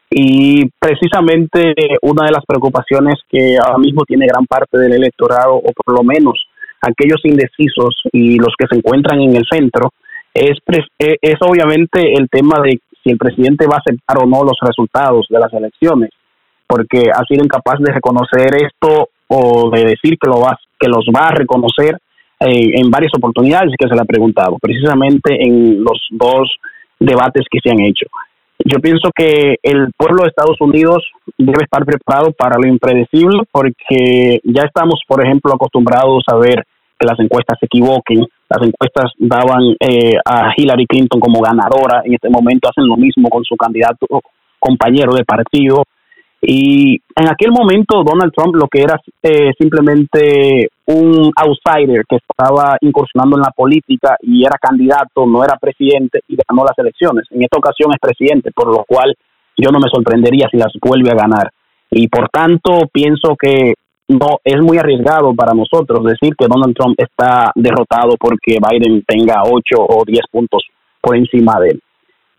Y 0.10 0.66
precisamente 0.80 1.74
una 2.02 2.26
de 2.26 2.32
las 2.32 2.46
preocupaciones 2.46 3.16
que 3.30 3.58
ahora 3.64 3.78
mismo 3.78 4.04
tiene 4.06 4.26
gran 4.26 4.46
parte 4.46 4.80
del 4.80 4.94
electorado, 4.94 5.56
o 5.56 5.72
por 5.74 5.96
lo 5.96 6.04
menos 6.04 6.48
aquellos 6.82 7.24
indecisos 7.24 8.02
y 8.12 8.38
los 8.38 8.54
que 8.58 8.68
se 8.68 8.78
encuentran 8.78 9.22
en 9.22 9.36
el 9.36 9.46
centro, 9.50 9.92
es, 10.34 10.58
e, 11.00 11.18
es 11.22 11.36
obviamente 11.42 12.14
el 12.14 12.28
tema 12.30 12.60
de 12.62 12.80
si 13.04 13.12
el 13.12 13.18
presidente 13.18 13.68
va 13.68 13.76
a 13.76 13.84
aceptar 13.86 14.18
o 14.24 14.26
no 14.26 14.44
los 14.44 14.58
resultados 14.62 15.28
de 15.30 15.40
las 15.40 15.54
elecciones, 15.54 16.10
porque 16.66 17.12
ha 17.14 17.24
sido 17.26 17.44
incapaz 17.44 17.80
de 17.80 17.94
reconocer 17.94 18.56
esto 18.56 19.10
o 19.28 19.70
de 19.70 19.86
decir 19.86 20.18
que, 20.20 20.30
lo 20.30 20.40
va, 20.40 20.58
que 20.80 20.88
los 20.88 21.06
va 21.16 21.30
a 21.30 21.36
reconocer 21.36 21.98
eh, 22.40 22.72
en 22.80 22.90
varias 22.90 23.12
oportunidades 23.16 23.74
que 23.78 23.88
se 23.88 23.96
le 23.96 24.02
ha 24.02 24.06
preguntado, 24.06 24.58
precisamente 24.62 25.36
en 25.44 25.84
los 25.84 26.00
dos 26.12 26.56
debates 27.00 27.46
que 27.50 27.60
se 27.64 27.72
han 27.72 27.82
hecho. 27.82 28.06
Yo 28.66 28.80
pienso 28.80 29.12
que 29.16 29.58
el 29.62 29.92
pueblo 29.96 30.24
de 30.24 30.30
Estados 30.30 30.60
Unidos 30.60 31.04
debe 31.38 31.64
estar 31.64 31.86
preparado 31.86 32.32
para 32.32 32.58
lo 32.60 32.68
impredecible 32.68 33.44
porque 33.52 34.40
ya 34.44 34.64
estamos, 34.64 35.02
por 35.08 35.24
ejemplo, 35.24 35.54
acostumbrados 35.54 36.24
a 36.28 36.36
ver 36.36 36.66
que 37.00 37.06
las 37.06 37.20
encuestas 37.20 37.58
se 37.60 37.68
equivoquen. 37.68 38.26
Las 38.50 38.68
encuestas 38.68 39.12
daban 39.18 39.76
eh, 39.80 40.18
a 40.26 40.54
Hillary 40.56 40.88
Clinton 40.88 41.20
como 41.20 41.42
ganadora. 41.42 42.02
En 42.04 42.16
este 42.16 42.30
momento 42.30 42.70
hacen 42.70 42.88
lo 42.88 42.98
mismo 42.98 43.30
con 43.30 43.44
su 43.44 43.56
candidato 43.56 44.08
compañero 44.60 45.14
de 45.14 45.24
partido. 45.24 45.84
Y 46.42 47.02
en 47.16 47.28
aquel 47.28 47.52
momento 47.52 48.04
Donald 48.04 48.32
Trump 48.36 48.56
lo 48.56 48.68
que 48.68 48.82
era 48.84 49.00
eh, 49.24 49.54
simplemente 49.58 50.70
un 50.86 51.32
outsider 51.36 52.06
que 52.08 52.18
estaba 52.18 52.78
incursionando 52.82 53.38
en 53.38 53.42
la 53.42 53.52
política 53.52 54.16
y 54.22 54.46
era 54.46 54.58
candidato, 54.58 55.26
no 55.26 55.44
era 55.44 55.58
presidente 55.58 56.22
y 56.28 56.38
ganó 56.48 56.64
las 56.64 56.78
elecciones. 56.78 57.26
En 57.32 57.44
esta 57.44 57.58
ocasión 57.58 57.92
es 57.92 58.00
presidente, 58.00 58.52
por 58.52 58.68
lo 58.68 58.86
cual 58.88 59.16
yo 59.58 59.72
no 59.72 59.80
me 59.80 59.90
sorprendería 59.90 60.48
si 60.52 60.58
las 60.58 60.72
vuelve 60.82 61.10
a 61.12 61.16
ganar. 61.16 61.52
Y 61.90 62.08
por 62.08 62.30
tanto 62.30 62.82
pienso 62.92 63.36
que 63.36 63.74
no 64.10 64.40
es 64.44 64.62
muy 64.62 64.78
arriesgado 64.78 65.34
para 65.34 65.54
nosotros 65.54 66.04
decir 66.06 66.36
que 66.38 66.48
Donald 66.48 66.76
Trump 66.76 66.96
está 66.98 67.52
derrotado 67.56 68.16
porque 68.20 68.58
Biden 68.58 69.04
tenga 69.06 69.44
8 69.44 69.62
o 69.78 70.04
10 70.06 70.20
puntos 70.32 70.64
por 71.02 71.18
encima 71.18 71.60
de 71.60 71.70
él. 71.70 71.82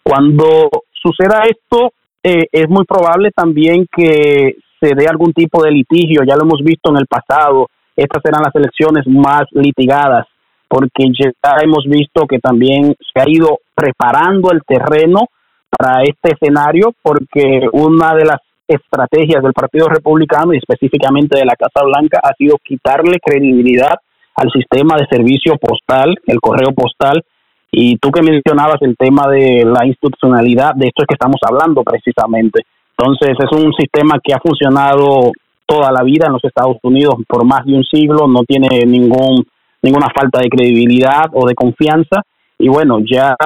Cuando 0.03 0.71
suceda 0.93 1.43
esto, 1.45 1.93
eh, 2.23 2.47
es 2.51 2.69
muy 2.69 2.85
probable 2.85 3.31
también 3.31 3.87
que 3.91 4.57
se 4.81 4.95
dé 4.95 5.07
algún 5.09 5.33
tipo 5.33 5.63
de 5.63 5.71
litigio, 5.71 6.23
ya 6.27 6.37
lo 6.37 6.45
hemos 6.45 6.63
visto 6.63 6.91
en 6.91 6.99
el 6.99 7.07
pasado, 7.07 7.69
estas 7.97 8.23
serán 8.23 8.43
las 8.43 8.55
elecciones 8.55 9.07
más 9.07 9.43
litigadas, 9.53 10.27
porque 10.69 11.05
ya 11.19 11.31
hemos 11.63 11.85
visto 11.87 12.27
que 12.27 12.39
también 12.39 12.95
se 13.13 13.21
ha 13.21 13.25
ido 13.27 13.59
preparando 13.75 14.53
el 14.53 14.63
terreno 14.67 15.27
para 15.69 16.03
este 16.03 16.35
escenario, 16.35 16.93
porque 17.03 17.69
una 17.73 18.15
de 18.15 18.25
las 18.25 18.39
estrategias 18.69 19.43
del 19.43 19.53
Partido 19.53 19.89
Republicano 19.89 20.53
y 20.53 20.59
específicamente 20.59 21.39
de 21.39 21.47
la 21.47 21.57
Casa 21.57 21.85
Blanca 21.85 22.21
ha 22.23 22.35
sido 22.35 22.57
quitarle 22.63 23.19
credibilidad 23.19 23.95
al 24.37 24.51
sistema 24.53 24.97
de 24.97 25.07
servicio 25.07 25.57
postal, 25.57 26.15
el 26.27 26.39
correo 26.41 26.73
postal, 26.73 27.25
y 27.71 27.97
tú 27.99 28.11
que 28.11 28.23
mencionabas 28.23 28.81
el 28.81 28.97
tema 28.97 29.29
de 29.29 29.65
la 29.65 29.87
institucionalidad, 29.87 30.75
de 30.75 30.89
esto 30.89 31.03
es 31.03 31.07
que 31.07 31.15
estamos 31.15 31.41
hablando 31.43 31.83
precisamente. 31.83 32.63
Entonces 32.97 33.37
es 33.39 33.53
un 33.53 33.73
sistema 33.75 34.19
que 34.23 34.35
ha 34.35 34.41
funcionado 34.41 35.31
toda 35.67 35.93
la 35.93 36.03
vida 36.03 36.27
en 36.27 36.33
los 36.33 36.45
Estados 36.45 36.79
Unidos 36.83 37.15
por 37.29 37.45
más 37.45 37.65
de 37.67 37.75
un 37.75 37.85
siglo, 37.85 38.27
no 38.27 38.43
tiene 38.45 38.69
ningún 38.87 39.47
ninguna 39.81 40.09
falta 40.13 40.41
de 40.41 40.49
credibilidad 40.49 41.27
o 41.35 41.47
de 41.47 41.55
confianza 41.55 42.23
y 42.59 42.69
bueno, 42.69 42.99
ya 43.01 43.37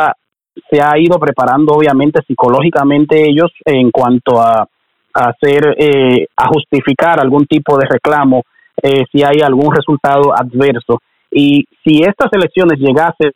se 0.71 0.81
ha 0.81 0.99
ido 0.99 1.19
preparando 1.19 1.75
obviamente 1.75 2.23
psicológicamente 2.27 3.29
ellos 3.29 3.51
en 3.65 3.91
cuanto 3.91 4.41
a, 4.41 4.67
hacer 5.15 5.77
eh, 5.79 6.27
a 6.35 6.49
justificar 6.49 7.21
algún 7.21 7.45
tipo 7.45 7.77
de 7.77 7.87
reclamo 7.87 8.45
eh, 8.83 9.05
si 9.13 9.23
hay 9.23 9.43
algún 9.43 9.75
resultado 9.75 10.33
adverso 10.35 11.01
y 11.31 11.67
si 11.85 12.03
estas 12.03 12.33
elecciones 12.33 12.79
llegasen 12.79 13.31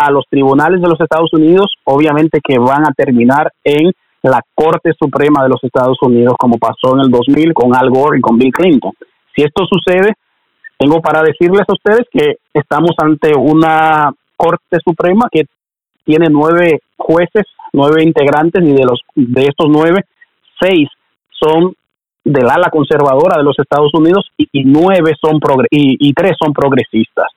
a 0.00 0.10
los 0.10 0.24
tribunales 0.30 0.80
de 0.80 0.88
los 0.88 1.00
Estados 1.00 1.30
Unidos, 1.34 1.74
obviamente 1.84 2.40
que 2.42 2.58
van 2.58 2.88
a 2.88 2.94
terminar 2.96 3.52
en 3.62 3.92
la 4.22 4.40
Corte 4.54 4.92
Suprema 4.98 5.42
de 5.42 5.50
los 5.50 5.62
Estados 5.62 5.98
Unidos, 6.00 6.34
como 6.38 6.56
pasó 6.58 6.94
en 6.94 7.00
el 7.00 7.10
2000 7.10 7.52
con 7.52 7.76
Al 7.76 7.90
Gore 7.90 8.18
y 8.18 8.20
con 8.22 8.38
Bill 8.38 8.52
Clinton. 8.52 8.92
Si 9.36 9.42
esto 9.42 9.64
sucede, 9.66 10.14
tengo 10.78 11.00
para 11.02 11.22
decirles 11.22 11.62
a 11.68 11.72
ustedes 11.72 12.06
que 12.10 12.36
estamos 12.54 12.92
ante 12.98 13.32
una 13.36 14.10
Corte 14.36 14.78
Suprema 14.82 15.28
que 15.30 15.42
tiene 16.04 16.28
nueve 16.30 16.80
jueces, 16.96 17.44
nueve 17.74 18.02
integrantes, 18.02 18.62
y 18.64 18.72
de 18.72 18.84
los 18.84 19.00
de 19.14 19.42
estos 19.42 19.68
nueve, 19.68 20.04
seis 20.58 20.88
son 21.30 21.74
del 22.24 22.48
ala 22.48 22.70
conservadora 22.70 23.36
de 23.36 23.44
los 23.44 23.58
Estados 23.58 23.92
Unidos 23.94 24.30
y, 24.38 24.64
nueve 24.64 25.12
son 25.20 25.38
y 25.70 26.12
tres 26.14 26.36
son 26.42 26.52
progresistas. 26.52 27.28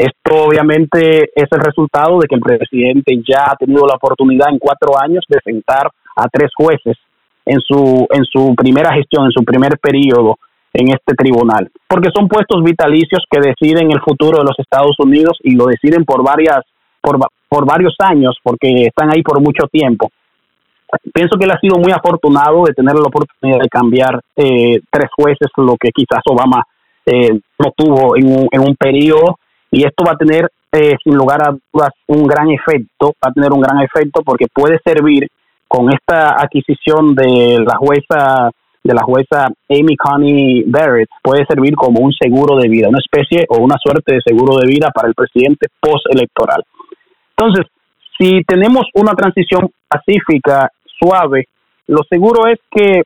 Esto 0.00 0.44
obviamente 0.48 1.28
es 1.34 1.48
el 1.50 1.60
resultado 1.60 2.20
de 2.20 2.26
que 2.26 2.34
el 2.34 2.40
presidente 2.40 3.20
ya 3.22 3.50
ha 3.50 3.56
tenido 3.56 3.86
la 3.86 3.96
oportunidad 3.96 4.48
en 4.48 4.58
cuatro 4.58 4.98
años 4.98 5.22
de 5.28 5.38
sentar 5.44 5.90
a 6.16 6.26
tres 6.32 6.50
jueces 6.56 6.96
en 7.44 7.60
su, 7.60 8.06
en 8.08 8.24
su 8.24 8.54
primera 8.56 8.94
gestión, 8.94 9.26
en 9.26 9.30
su 9.30 9.44
primer 9.44 9.78
periodo 9.78 10.38
en 10.72 10.88
este 10.88 11.14
tribunal, 11.14 11.68
porque 11.86 12.08
son 12.16 12.28
puestos 12.28 12.64
vitalicios 12.64 13.26
que 13.30 13.40
deciden 13.40 13.92
el 13.92 14.00
futuro 14.00 14.38
de 14.38 14.44
los 14.44 14.58
Estados 14.58 14.96
Unidos 15.00 15.36
y 15.42 15.54
lo 15.54 15.66
deciden 15.66 16.06
por 16.06 16.24
varias 16.24 16.60
por, 17.02 17.18
por 17.46 17.66
varios 17.66 17.94
años, 17.98 18.38
porque 18.42 18.84
están 18.84 19.10
ahí 19.12 19.22
por 19.22 19.38
mucho 19.42 19.66
tiempo. 19.70 20.08
pienso 21.12 21.36
que 21.36 21.44
él 21.44 21.50
ha 21.50 21.60
sido 21.60 21.76
muy 21.76 21.92
afortunado 21.92 22.64
de 22.64 22.72
tener 22.72 22.94
la 22.94 23.08
oportunidad 23.08 23.60
de 23.60 23.68
cambiar 23.68 24.18
eh, 24.34 24.80
tres 24.90 25.10
jueces, 25.14 25.48
lo 25.58 25.76
que 25.78 25.90
quizás 25.90 26.22
Obama 26.24 26.62
eh, 27.04 27.38
no 27.58 27.72
tuvo 27.76 28.16
en 28.16 28.26
un, 28.28 28.48
en 28.50 28.60
un 28.60 28.76
periodo, 28.76 29.36
y 29.70 29.84
esto 29.84 30.04
va 30.04 30.12
a 30.12 30.16
tener, 30.16 30.50
eh, 30.72 30.96
sin 31.02 31.14
lugar 31.14 31.42
a 31.42 31.54
dudas, 31.72 31.90
un 32.06 32.26
gran 32.26 32.50
efecto, 32.50 33.14
va 33.24 33.30
a 33.30 33.32
tener 33.32 33.52
un 33.52 33.60
gran 33.60 33.80
efecto 33.82 34.22
porque 34.24 34.46
puede 34.52 34.80
servir 34.84 35.28
con 35.68 35.92
esta 35.92 36.34
adquisición 36.40 37.14
de 37.14 37.58
la 37.64 37.76
jueza 37.76 38.50
de 38.82 38.94
la 38.94 39.02
jueza 39.02 39.48
Amy 39.68 39.94
Coney 39.94 40.64
Barrett 40.66 41.10
puede 41.22 41.44
servir 41.44 41.74
como 41.74 42.00
un 42.00 42.12
seguro 42.12 42.56
de 42.56 42.68
vida, 42.68 42.88
una 42.88 42.98
especie 42.98 43.44
o 43.50 43.58
una 43.58 43.76
suerte 43.78 44.14
de 44.14 44.20
seguro 44.24 44.56
de 44.56 44.66
vida 44.66 44.90
para 44.94 45.06
el 45.06 45.14
presidente 45.14 45.66
postelectoral. 45.78 46.64
Entonces, 47.36 47.66
si 48.18 48.42
tenemos 48.44 48.86
una 48.94 49.12
transición 49.12 49.70
pacífica, 49.86 50.70
suave, 50.98 51.46
lo 51.88 52.00
seguro 52.08 52.46
es 52.46 52.58
que 52.70 53.02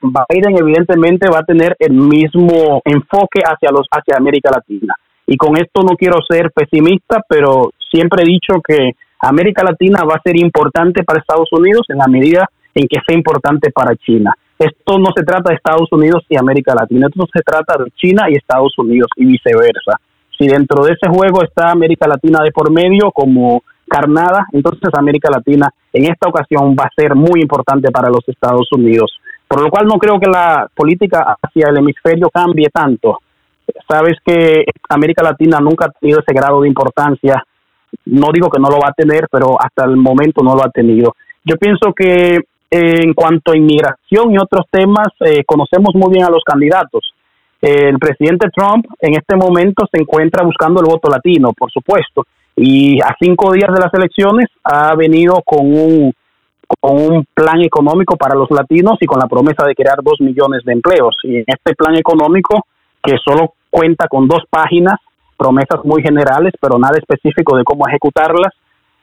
Biden 0.00 0.56
evidentemente 0.58 1.28
va 1.28 1.40
a 1.40 1.44
tener 1.44 1.76
el 1.78 1.92
mismo 1.92 2.80
enfoque 2.84 3.40
hacia 3.44 3.70
los 3.70 3.86
hacia 3.90 4.16
América 4.16 4.50
Latina. 4.50 4.94
Y 5.26 5.36
con 5.36 5.56
esto 5.56 5.82
no 5.82 5.96
quiero 5.96 6.18
ser 6.28 6.50
pesimista, 6.50 7.22
pero 7.28 7.70
siempre 7.90 8.22
he 8.22 8.26
dicho 8.26 8.60
que 8.66 8.92
América 9.20 9.62
Latina 9.62 10.00
va 10.04 10.16
a 10.16 10.22
ser 10.22 10.36
importante 10.36 11.04
para 11.04 11.20
Estados 11.20 11.48
Unidos 11.52 11.86
en 11.88 11.98
la 11.98 12.08
medida 12.08 12.48
en 12.74 12.88
que 12.88 12.98
sea 13.06 13.16
importante 13.16 13.70
para 13.70 13.94
China. 13.96 14.34
Esto 14.58 14.98
no 14.98 15.10
se 15.16 15.24
trata 15.24 15.50
de 15.50 15.56
Estados 15.56 15.88
Unidos 15.92 16.24
y 16.28 16.36
América 16.36 16.74
Latina, 16.74 17.08
esto 17.08 17.26
se 17.32 17.42
trata 17.42 17.82
de 17.82 17.90
China 17.92 18.26
y 18.28 18.34
Estados 18.34 18.72
Unidos 18.78 19.08
y 19.16 19.24
viceversa. 19.24 20.00
Si 20.38 20.46
dentro 20.46 20.84
de 20.84 20.92
ese 20.92 21.08
juego 21.08 21.42
está 21.42 21.70
América 21.70 22.06
Latina 22.06 22.42
de 22.42 22.52
por 22.52 22.70
medio 22.70 23.10
como 23.12 23.62
carnada, 23.88 24.46
entonces 24.52 24.90
América 24.94 25.30
Latina 25.30 25.68
en 25.92 26.04
esta 26.04 26.28
ocasión 26.28 26.74
va 26.78 26.84
a 26.84 26.94
ser 26.96 27.14
muy 27.14 27.40
importante 27.40 27.90
para 27.90 28.08
los 28.08 28.26
Estados 28.26 28.68
Unidos. 28.72 29.12
Por 29.46 29.62
lo 29.62 29.70
cual 29.70 29.86
no 29.86 29.98
creo 29.98 30.18
que 30.18 30.30
la 30.30 30.68
política 30.74 31.36
hacia 31.42 31.68
el 31.68 31.76
hemisferio 31.76 32.30
cambie 32.30 32.70
tanto. 32.72 33.18
Sabes 33.88 34.18
que 34.24 34.64
América 34.88 35.22
Latina 35.22 35.58
nunca 35.60 35.86
ha 35.86 35.90
tenido 35.90 36.20
ese 36.20 36.34
grado 36.34 36.60
de 36.62 36.68
importancia. 36.68 37.42
No 38.06 38.28
digo 38.32 38.48
que 38.48 38.60
no 38.60 38.68
lo 38.68 38.78
va 38.78 38.88
a 38.88 38.94
tener, 38.94 39.26
pero 39.30 39.60
hasta 39.60 39.84
el 39.84 39.96
momento 39.96 40.42
no 40.42 40.54
lo 40.54 40.64
ha 40.64 40.70
tenido. 40.70 41.14
Yo 41.44 41.56
pienso 41.56 41.92
que 41.92 42.36
eh, 42.36 43.02
en 43.02 43.12
cuanto 43.12 43.52
a 43.52 43.56
inmigración 43.56 44.32
y 44.32 44.38
otros 44.38 44.66
temas, 44.70 45.08
eh, 45.20 45.44
conocemos 45.44 45.94
muy 45.94 46.12
bien 46.12 46.24
a 46.24 46.30
los 46.30 46.42
candidatos. 46.42 47.14
el 47.60 47.98
presidente 47.98 48.48
Trump 48.50 48.86
en 48.98 49.14
este 49.14 49.36
momento 49.36 49.86
se 49.92 50.00
encuentra 50.00 50.44
buscando 50.44 50.80
el 50.80 50.86
voto 50.86 51.08
latino, 51.08 51.52
por 51.52 51.70
supuesto, 51.70 52.26
y 52.56 53.00
a 53.00 53.14
cinco 53.20 53.52
días 53.52 53.72
de 53.72 53.80
las 53.80 53.94
elecciones 53.94 54.46
ha 54.64 54.94
venido 54.94 55.42
con 55.44 55.66
un, 55.66 56.12
con 56.80 57.00
un 57.00 57.26
plan 57.32 57.60
económico 57.60 58.16
para 58.16 58.34
los 58.34 58.50
latinos 58.50 58.96
y 59.00 59.06
con 59.06 59.18
la 59.20 59.28
promesa 59.28 59.64
de 59.66 59.74
crear 59.74 59.98
dos 60.02 60.20
millones 60.20 60.62
de 60.64 60.72
empleos. 60.72 61.16
Y 61.22 61.36
en 61.36 61.44
este 61.46 61.74
plan 61.74 61.94
económico, 61.96 62.66
que 63.02 63.16
solo 63.24 63.54
cuenta 63.72 64.06
con 64.06 64.28
dos 64.28 64.44
páginas, 64.48 64.96
promesas 65.36 65.84
muy 65.84 66.02
generales, 66.02 66.52
pero 66.60 66.78
nada 66.78 66.94
específico 66.98 67.56
de 67.56 67.64
cómo 67.64 67.88
ejecutarlas, 67.88 68.52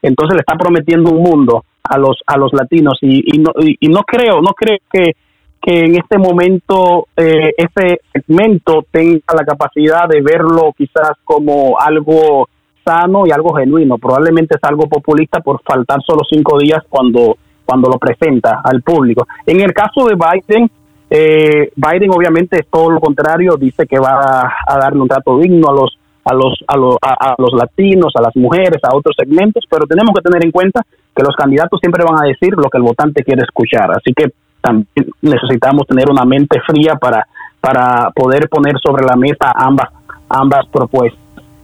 entonces 0.02 0.36
le 0.36 0.40
está 0.42 0.56
prometiendo 0.56 1.12
un 1.12 1.24
mundo 1.24 1.66
a 1.84 1.98
los 1.98 2.18
a 2.26 2.38
los 2.38 2.54
latinos 2.54 2.98
y, 3.02 3.36
y 3.36 3.40
no 3.40 3.52
y, 3.60 3.88
no 3.88 4.04
creo 4.04 4.42
no 4.42 4.54
creo 4.54 4.78
que 4.92 5.16
que 5.62 5.80
en 5.80 5.96
este 5.96 6.18
momento 6.18 7.08
eh, 7.18 7.54
ese 7.58 8.00
segmento 8.14 8.86
tenga 8.90 9.34
la 9.36 9.44
capacidad 9.44 10.08
de 10.08 10.22
verlo 10.22 10.72
quizás 10.78 11.12
como 11.26 11.78
algo 11.78 12.48
sano 12.86 13.28
y 13.28 13.32
algo 13.32 13.54
genuino. 13.54 13.98
Probablemente 13.98 14.56
es 14.56 14.64
algo 14.64 14.88
populista 14.88 15.42
por 15.42 15.62
faltar 15.62 16.00
solo 16.08 16.22
cinco 16.30 16.58
días 16.60 16.82
cuando, 16.88 17.38
cuando 17.66 17.90
lo 17.90 18.00
presenta 18.00 18.62
al 18.64 18.82
público. 18.82 19.28
En 19.46 19.60
el 19.60 19.74
caso 19.74 20.06
de 20.06 20.16
Biden, 20.16 20.72
eh, 21.10 21.72
Biden 21.76 22.12
obviamente 22.12 22.60
es 22.60 22.68
todo 22.70 22.92
lo 22.92 23.00
contrario, 23.00 23.56
dice 23.58 23.88
que 23.88 24.00
va 24.00 24.54
a, 24.68 24.78
darle 24.78 25.02
un 25.02 25.08
trato 25.08 25.38
digno 25.40 25.70
a 25.70 25.74
los 25.74 25.98
a 26.26 26.34
los, 26.36 26.64
a, 26.68 26.78
los, 26.78 26.96
a, 27.02 27.36
los 27.40 27.54
latinos, 27.54 28.14
a 28.16 28.22
las 28.22 28.36
mujeres, 28.36 28.78
a 28.84 28.96
otros 28.96 29.16
segmentos, 29.18 29.64
pero 29.68 29.88
tenemos 29.88 30.14
que 30.14 30.22
tener 30.22 30.46
en 30.46 30.52
cuenta 30.52 30.86
que 31.16 31.24
los 31.24 31.36
candidatos 31.36 31.80
siempre 31.80 32.04
van 32.04 32.24
a 32.24 32.28
decir 32.28 32.54
lo 32.56 32.70
que 32.70 32.78
el 32.78 32.84
votante 32.84 33.24
quiere 33.24 33.42
escuchar. 33.42 33.90
Así 33.92 34.14
que 34.14 34.32
también 34.62 34.86
necesitamos 35.22 35.88
tener 35.88 36.06
una 36.12 36.26
mente 36.26 36.60
fría 36.68 36.96
para, 36.96 37.26
para 37.60 38.12
poder 38.12 38.48
poner 38.48 38.76
sobre 38.80 39.06
la 39.06 39.16
mesa 39.16 39.52
ambas, 39.56 39.90
ambas 40.30 40.68
propuestas. 40.68 41.20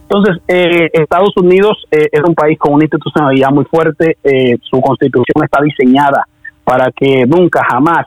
Entonces, 0.08 0.42
eh, 0.48 0.90
Estados 0.92 1.36
Unidos 1.36 1.84
eh, 1.90 2.08
es 2.10 2.22
un 2.26 2.34
país 2.34 2.58
con 2.58 2.74
una 2.74 2.84
institucionalidad 2.84 3.50
muy 3.50 3.66
fuerte, 3.66 4.16
eh, 4.24 4.56
su 4.62 4.80
constitución 4.80 5.44
está 5.44 5.62
diseñada 5.62 6.26
para 6.64 6.90
que 6.90 7.24
nunca, 7.26 7.62
jamás 7.68 8.06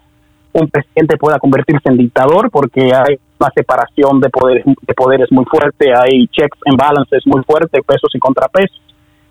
un 0.54 0.68
presidente 0.70 1.18
pueda 1.18 1.40
convertirse 1.40 1.90
en 1.90 1.98
dictador 1.98 2.50
porque 2.50 2.92
hay 2.94 3.20
una 3.40 3.52
separación 3.56 4.20
de 4.20 4.30
poderes, 4.30 4.66
de 4.66 4.94
poderes 4.94 5.32
muy 5.32 5.46
fuerte, 5.46 5.94
hay 5.94 6.28
checks 6.28 6.58
and 6.66 6.78
balances 6.78 7.26
muy 7.26 7.44
fuertes, 7.44 7.84
pesos 7.86 8.10
y 8.14 8.20
contrapesos, 8.20 8.82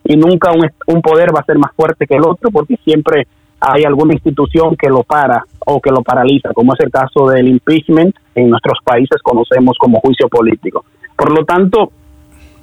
y 0.04 0.16
nunca 0.16 0.52
un, 0.52 0.70
un 0.87 1.02
poder 1.02 1.35
va 1.35 1.40
a 1.40 1.44
ser 1.44 1.59
más 1.59 1.72
fuerte 1.74 2.07
que 2.07 2.14
el 2.14 2.22
otro 2.22 2.50
porque 2.50 2.76
siempre 2.85 3.26
hay 3.61 3.85
alguna 3.85 4.14
institución 4.14 4.76
que 4.76 4.88
lo 4.88 5.02
para 5.02 5.44
o 5.66 5.81
que 5.81 5.90
lo 5.90 6.02
paraliza, 6.02 6.52
como 6.54 6.74
es 6.74 6.81
el 6.81 6.90
caso 6.90 7.28
del 7.28 7.48
impeachment, 7.48 8.14
en 8.35 8.50
nuestros 8.50 8.78
países 8.85 9.20
conocemos 9.22 9.76
como 9.78 10.00
juicio 10.00 10.28
político. 10.28 10.85
Por 11.16 11.37
lo 11.37 11.44
tanto, 11.44 11.90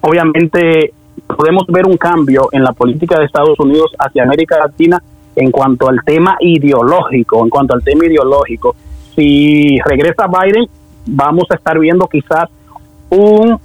obviamente 0.02 0.94
podemos 1.28 1.66
ver 1.68 1.86
un 1.86 1.98
cambio 1.98 2.48
en 2.52 2.64
la 2.64 2.72
política 2.72 3.20
de 3.20 3.26
Estados 3.26 3.60
Unidos 3.60 3.92
hacia 4.00 4.24
América 4.24 4.58
Latina 4.58 5.02
en 5.36 5.52
cuanto 5.52 5.90
al 5.90 6.00
tema 6.06 6.38
ideológico, 6.40 7.44
en 7.44 7.50
cuanto 7.50 7.74
al 7.74 7.84
tema 7.84 8.06
ideológico. 8.06 8.76
Si 9.16 9.78
regresa 9.86 10.28
Biden, 10.28 10.66
vamos 11.06 11.46
a 11.50 11.56
estar 11.56 11.80
viendo 11.80 12.08
quizás 12.08 12.50
un 13.10 13.60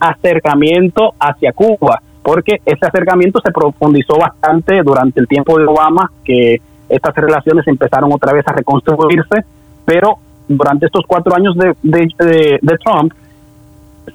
acercamiento 0.00 1.14
hacia 1.18 1.52
Cuba, 1.52 2.02
porque 2.22 2.60
ese 2.64 2.86
acercamiento 2.86 3.40
se 3.44 3.52
profundizó 3.52 4.18
bastante 4.18 4.82
durante 4.82 5.20
el 5.20 5.28
tiempo 5.28 5.58
de 5.58 5.66
Obama, 5.66 6.10
que 6.24 6.60
estas 6.88 7.14
relaciones 7.14 7.66
empezaron 7.66 8.12
otra 8.12 8.32
vez 8.32 8.46
a 8.46 8.52
reconstruirse, 8.52 9.44
pero 9.84 10.18
durante 10.48 10.86
estos 10.86 11.04
cuatro 11.06 11.34
años 11.34 11.56
de, 11.56 11.74
de, 11.82 12.78
Trump, 12.84 13.12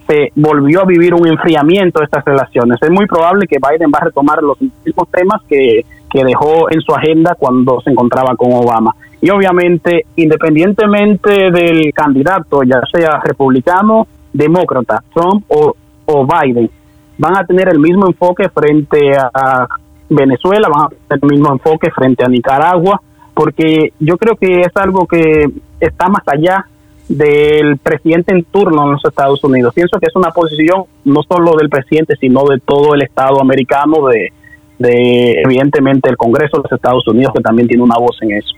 se 0.05 0.31
volvió 0.35 0.81
a 0.81 0.85
vivir 0.85 1.13
un 1.13 1.27
enfriamiento 1.27 1.99
de 1.99 2.05
estas 2.05 2.23
relaciones. 2.25 2.77
Es 2.81 2.89
muy 2.91 3.05
probable 3.07 3.47
que 3.47 3.57
Biden 3.57 3.91
va 3.93 3.99
a 3.99 4.05
retomar 4.05 4.43
los 4.43 4.59
mismos 4.61 5.09
temas 5.09 5.41
que, 5.47 5.85
que 6.09 6.23
dejó 6.23 6.71
en 6.71 6.81
su 6.81 6.93
agenda 6.93 7.35
cuando 7.37 7.81
se 7.81 7.91
encontraba 7.91 8.35
con 8.35 8.53
Obama. 8.53 8.95
Y 9.21 9.29
obviamente, 9.29 10.05
independientemente 10.15 11.51
del 11.51 11.91
candidato, 11.93 12.63
ya 12.63 12.81
sea 12.91 13.19
republicano, 13.23 14.07
demócrata, 14.31 15.03
Trump 15.13 15.43
o, 15.47 15.75
o 16.05 16.27
Biden, 16.27 16.69
van 17.17 17.37
a 17.37 17.45
tener 17.45 17.69
el 17.69 17.79
mismo 17.79 18.07
enfoque 18.07 18.49
frente 18.49 19.11
a 19.17 19.67
Venezuela, 20.09 20.69
van 20.69 20.85
a 20.85 20.89
tener 20.89 21.19
el 21.23 21.29
mismo 21.29 21.51
enfoque 21.51 21.89
frente 21.91 22.23
a 22.23 22.29
Nicaragua, 22.29 23.01
porque 23.33 23.93
yo 23.99 24.17
creo 24.17 24.35
que 24.35 24.61
es 24.61 24.75
algo 24.75 25.05
que 25.07 25.49
está 25.79 26.07
más 26.07 26.23
allá 26.27 26.65
del 27.07 27.77
presidente 27.77 28.33
en 28.33 28.43
turno 28.43 28.83
en 28.83 28.91
los 28.93 29.05
Estados 29.05 29.43
Unidos. 29.43 29.73
Pienso 29.73 29.99
que 29.99 30.07
es 30.07 30.15
una 30.15 30.31
posición 30.31 30.83
no 31.05 31.21
solo 31.23 31.55
del 31.55 31.69
presidente, 31.69 32.15
sino 32.19 32.45
de 32.45 32.59
todo 32.59 32.93
el 32.93 33.01
Estado 33.01 33.39
americano, 33.41 34.07
de, 34.07 34.33
de 34.79 35.41
evidentemente 35.43 36.09
el 36.09 36.17
Congreso 36.17 36.57
de 36.57 36.63
los 36.63 36.71
Estados 36.71 37.07
Unidos, 37.07 37.33
que 37.35 37.41
también 37.41 37.67
tiene 37.67 37.83
una 37.83 37.97
voz 37.97 38.17
en 38.21 38.33
eso. 38.33 38.53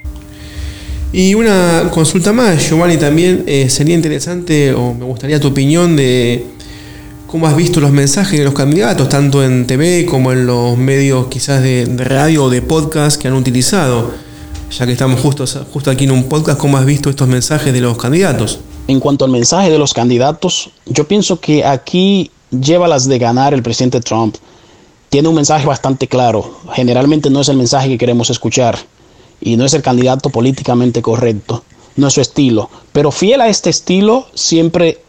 Y 1.12 1.34
una 1.34 1.90
consulta 1.92 2.34
más, 2.34 2.70
Giovanni, 2.70 2.98
también 2.98 3.44
eh, 3.48 3.70
sería 3.70 3.96
interesante, 3.96 4.74
o 4.74 4.94
me 4.94 5.06
gustaría 5.06 5.40
tu 5.40 5.48
opinión 5.48 5.96
de 5.96 6.46
cómo 7.26 7.48
has 7.48 7.56
visto 7.56 7.80
los 7.80 7.92
mensajes 7.92 8.38
de 8.38 8.46
los 8.46 8.54
candidatos, 8.54 9.10
tanto 9.10 9.44
en 9.44 9.66
TV 9.66 10.06
como 10.06 10.32
en 10.32 10.46
los 10.46 10.78
medios 10.78 11.28
quizás 11.28 11.64
de, 11.64 11.86
de 11.86 12.04
radio 12.04 12.46
o 12.46 12.50
de 12.50 12.62
podcast 12.62 13.20
que 13.20 13.28
han 13.28 13.34
utilizado 13.34 14.12
ya 14.70 14.86
que 14.86 14.92
estamos 14.92 15.20
justo, 15.20 15.46
justo 15.72 15.90
aquí 15.90 16.04
en 16.04 16.12
un 16.12 16.26
podcast, 16.26 16.60
¿cómo 16.60 16.78
has 16.78 16.86
visto 16.86 17.10
estos 17.10 17.28
mensajes 17.28 17.74
de 17.74 17.82
los 17.82 17.98
candidatos? 17.98 18.60
En 18.88 19.00
cuanto 19.00 19.26
al 19.26 19.32
mensaje 19.32 19.70
de 19.70 19.80
los 19.80 19.94
candidatos, 19.94 20.72
yo 20.86 21.08
pienso 21.08 21.40
que 21.40 21.66
aquí 21.66 22.32
lleva 22.52 22.88
las 22.88 23.08
de 23.08 23.18
ganar 23.18 23.54
el 23.54 23.64
presidente 23.64 24.00
Trump. 24.00 24.36
Tiene 25.10 25.28
un 25.28 25.36
mensaje 25.36 25.66
bastante 25.66 26.08
claro. 26.08 26.60
Generalmente 26.74 27.30
no 27.30 27.42
es 27.42 27.50
el 27.50 27.58
mensaje 27.58 27.90
que 27.90 27.98
queremos 27.98 28.30
escuchar 28.30 28.78
y 29.42 29.58
no 29.58 29.66
es 29.66 29.74
el 29.74 29.82
candidato 29.82 30.30
políticamente 30.30 31.02
correcto. 31.02 31.64
No 31.96 32.08
es 32.08 32.14
su 32.14 32.22
estilo. 32.22 32.70
Pero 32.92 33.12
fiel 33.12 33.42
a 33.42 33.48
este 33.48 33.70
estilo, 33.70 34.28
siempre 34.36 35.00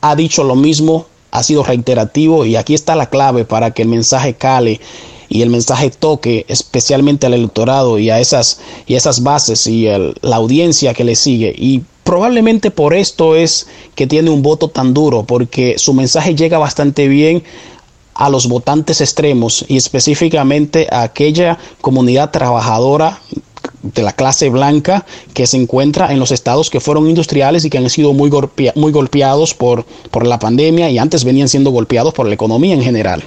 ha 0.00 0.14
dicho 0.14 0.44
lo 0.44 0.54
mismo, 0.54 1.06
ha 1.30 1.42
sido 1.42 1.62
reiterativo 1.62 2.46
y 2.46 2.56
aquí 2.56 2.74
está 2.74 2.94
la 2.94 3.10
clave 3.10 3.44
para 3.44 3.72
que 3.72 3.82
el 3.82 3.88
mensaje 3.88 4.34
cale 4.34 4.80
y 5.28 5.42
el 5.42 5.50
mensaje 5.50 5.90
toque 5.90 6.46
especialmente 6.48 7.26
al 7.26 7.34
electorado 7.34 7.98
y 7.98 8.10
a 8.10 8.18
esas, 8.20 8.60
y 8.86 8.94
esas 8.94 9.22
bases 9.22 9.66
y 9.66 9.86
la 10.22 10.36
audiencia 10.36 10.94
que 10.94 11.04
le 11.04 11.16
sigue. 11.16 11.54
Y 11.56 11.82
probablemente 12.04 12.70
por 12.70 12.94
esto 12.94 13.36
es 13.36 13.66
que 13.94 14.06
tiene 14.06 14.30
un 14.30 14.42
voto 14.42 14.68
tan 14.68 14.94
duro, 14.94 15.24
porque 15.24 15.78
su 15.78 15.92
mensaje 15.92 16.34
llega 16.34 16.56
bastante 16.56 17.08
bien 17.08 17.42
a 18.18 18.28
los 18.28 18.48
votantes 18.48 19.00
extremos 19.00 19.64
y 19.68 19.76
específicamente 19.76 20.88
a 20.90 21.02
aquella 21.02 21.56
comunidad 21.80 22.32
trabajadora 22.32 23.20
de 23.82 24.02
la 24.02 24.12
clase 24.12 24.50
blanca 24.50 25.06
que 25.34 25.46
se 25.46 25.56
encuentra 25.56 26.12
en 26.12 26.18
los 26.18 26.32
estados 26.32 26.68
que 26.68 26.80
fueron 26.80 27.08
industriales 27.08 27.64
y 27.64 27.70
que 27.70 27.78
han 27.78 27.88
sido 27.88 28.12
muy, 28.12 28.28
golpeados 28.28 29.54
por, 29.54 29.84
por 30.10 30.26
la 30.26 30.40
pandemia 30.40 30.90
y 30.90 30.98
antes 30.98 31.24
venían 31.24 31.48
siendo 31.48 31.70
golpeados 31.70 32.12
por 32.12 32.26
la 32.26 32.34
economía 32.34 32.74
en 32.74 32.82
general 32.82 33.22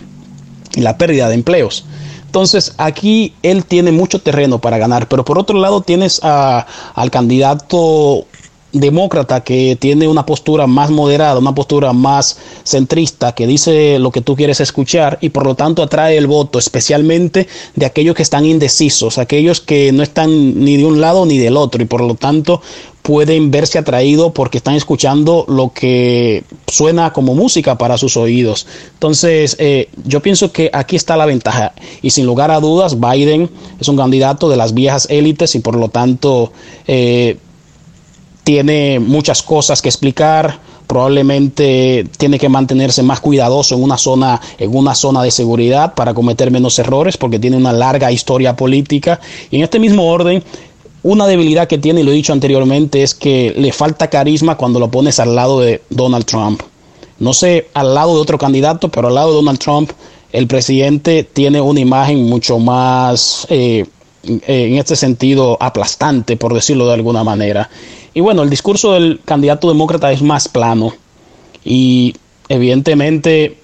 y 0.75 0.82
la 0.82 0.97
pérdida 0.97 1.30
de 1.30 1.36
empleos. 1.36 1.86
Entonces 2.25 2.73
aquí 2.77 3.34
él 3.43 3.63
tiene 3.63 3.93
mucho 3.93 4.19
terreno 4.19 4.60
para 4.60 4.77
ganar, 4.77 5.08
pero 5.08 5.23
por 5.23 5.39
otro 5.39 5.58
lado 5.58 5.82
tienes 5.82 6.19
al 6.21 7.12
candidato 7.12 8.25
demócrata 8.73 9.43
que 9.43 9.75
tiene 9.79 10.07
una 10.07 10.25
postura 10.25 10.67
más 10.67 10.91
moderada, 10.91 11.39
una 11.39 11.55
postura 11.55 11.93
más 11.93 12.38
centrista, 12.63 13.34
que 13.34 13.47
dice 13.47 13.99
lo 13.99 14.12
que 14.12 14.21
tú 14.21 14.36
quieres 14.36 14.60
escuchar 14.60 15.17
y 15.21 15.29
por 15.29 15.45
lo 15.45 15.55
tanto 15.55 15.84
atrae 15.84 16.17
el 16.17 16.27
voto, 16.27 16.60
especialmente 16.60 17.47
de 17.75 17.86
aquellos 17.86 18.15
que 18.15 18.23
están 18.23 18.45
indecisos, 18.45 19.17
aquellos 19.17 19.62
que 19.62 19.91
no 19.91 20.03
están 20.03 20.63
ni 20.63 20.77
de 20.77 20.86
un 20.86 21.01
lado 21.01 21.25
ni 21.25 21.38
del 21.38 21.57
otro 21.57 21.81
y 21.81 21.86
por 21.86 22.01
lo 22.01 22.15
tanto 22.15 22.62
pueden 23.01 23.51
verse 23.51 23.79
atraídos 23.79 24.31
porque 24.34 24.57
están 24.57 24.75
escuchando 24.75 25.45
lo 25.47 25.73
que 25.73 26.43
suena 26.67 27.13
como 27.13 27.34
música 27.34 27.77
para 27.77 27.97
sus 27.97 28.15
oídos. 28.15 28.67
Entonces, 28.93 29.55
eh, 29.60 29.89
yo 30.05 30.21
pienso 30.21 30.51
que 30.51 30.69
aquí 30.71 30.95
está 30.95 31.17
la 31.17 31.25
ventaja 31.25 31.73
y 32.01 32.12
sin 32.12 32.25
lugar 32.25 32.51
a 32.51 32.60
dudas, 32.60 32.99
Biden 32.99 33.49
es 33.79 33.88
un 33.88 33.97
candidato 33.97 34.49
de 34.49 34.57
las 34.57 34.73
viejas 34.73 35.07
élites 35.10 35.55
y 35.55 35.60
por 35.60 35.75
lo 35.75 35.89
tanto... 35.89 36.51
Eh, 36.88 37.38
tiene 38.43 38.99
muchas 38.99 39.41
cosas 39.43 39.82
que 39.82 39.89
explicar, 39.89 40.60
probablemente 40.88 42.06
tiene 42.17 42.38
que 42.38 42.49
mantenerse 42.49 43.01
más 43.01 43.21
cuidadoso 43.21 43.75
en 43.75 43.84
una 43.84 43.97
zona 43.97 44.41
en 44.58 44.75
una 44.75 44.93
zona 44.93 45.23
de 45.23 45.32
seguridad 45.32 45.93
para 45.93 46.13
cometer 46.13 46.51
menos 46.51 46.77
errores 46.80 47.15
porque 47.15 47.39
tiene 47.39 47.56
una 47.56 47.71
larga 47.71 48.12
historia 48.12 48.56
política. 48.56 49.19
Y 49.49 49.58
en 49.58 49.63
este 49.63 49.80
mismo 49.80 50.08
orden 50.08 50.43
una 51.04 51.25
debilidad 51.27 51.67
que 51.67 51.77
tiene 51.77 52.01
y 52.01 52.04
lo 52.04 52.12
he 52.12 52.15
dicho 52.15 52.34
anteriormente 52.34 53.01
es 53.01 53.15
que 53.15 53.54
le 53.58 53.71
falta 53.71 54.10
carisma 54.10 54.58
cuando 54.58 54.80
lo 54.80 54.91
pones 54.91 55.19
al 55.19 55.36
lado 55.36 55.62
de 55.62 55.82
Donald 55.89 56.25
Trump. 56.25 56.62
No 57.19 57.34
sé 57.34 57.69
al 57.73 57.93
lado 57.93 58.15
de 58.15 58.21
otro 58.21 58.38
candidato 58.38 58.89
pero 58.89 59.08
al 59.08 59.15
lado 59.15 59.30
de 59.30 59.36
Donald 59.36 59.60
Trump 59.60 59.91
el 60.32 60.47
presidente 60.47 61.23
tiene 61.23 61.62
una 61.62 61.80
imagen 61.80 62.23
mucho 62.23 62.60
más 62.60 63.47
eh, 63.49 63.86
en 64.23 64.77
este 64.77 64.95
sentido 64.95 65.57
aplastante 65.60 66.38
por 66.38 66.53
decirlo 66.53 66.88
de 66.88 66.93
alguna 66.93 67.23
manera 67.23 67.69
y 68.13 68.19
bueno, 68.19 68.43
el 68.43 68.49
discurso 68.49 68.93
del 68.93 69.21
candidato 69.23 69.69
demócrata 69.69 70.12
es 70.12 70.21
más 70.21 70.47
plano 70.47 70.93
y 71.63 72.15
evidentemente 72.49 73.57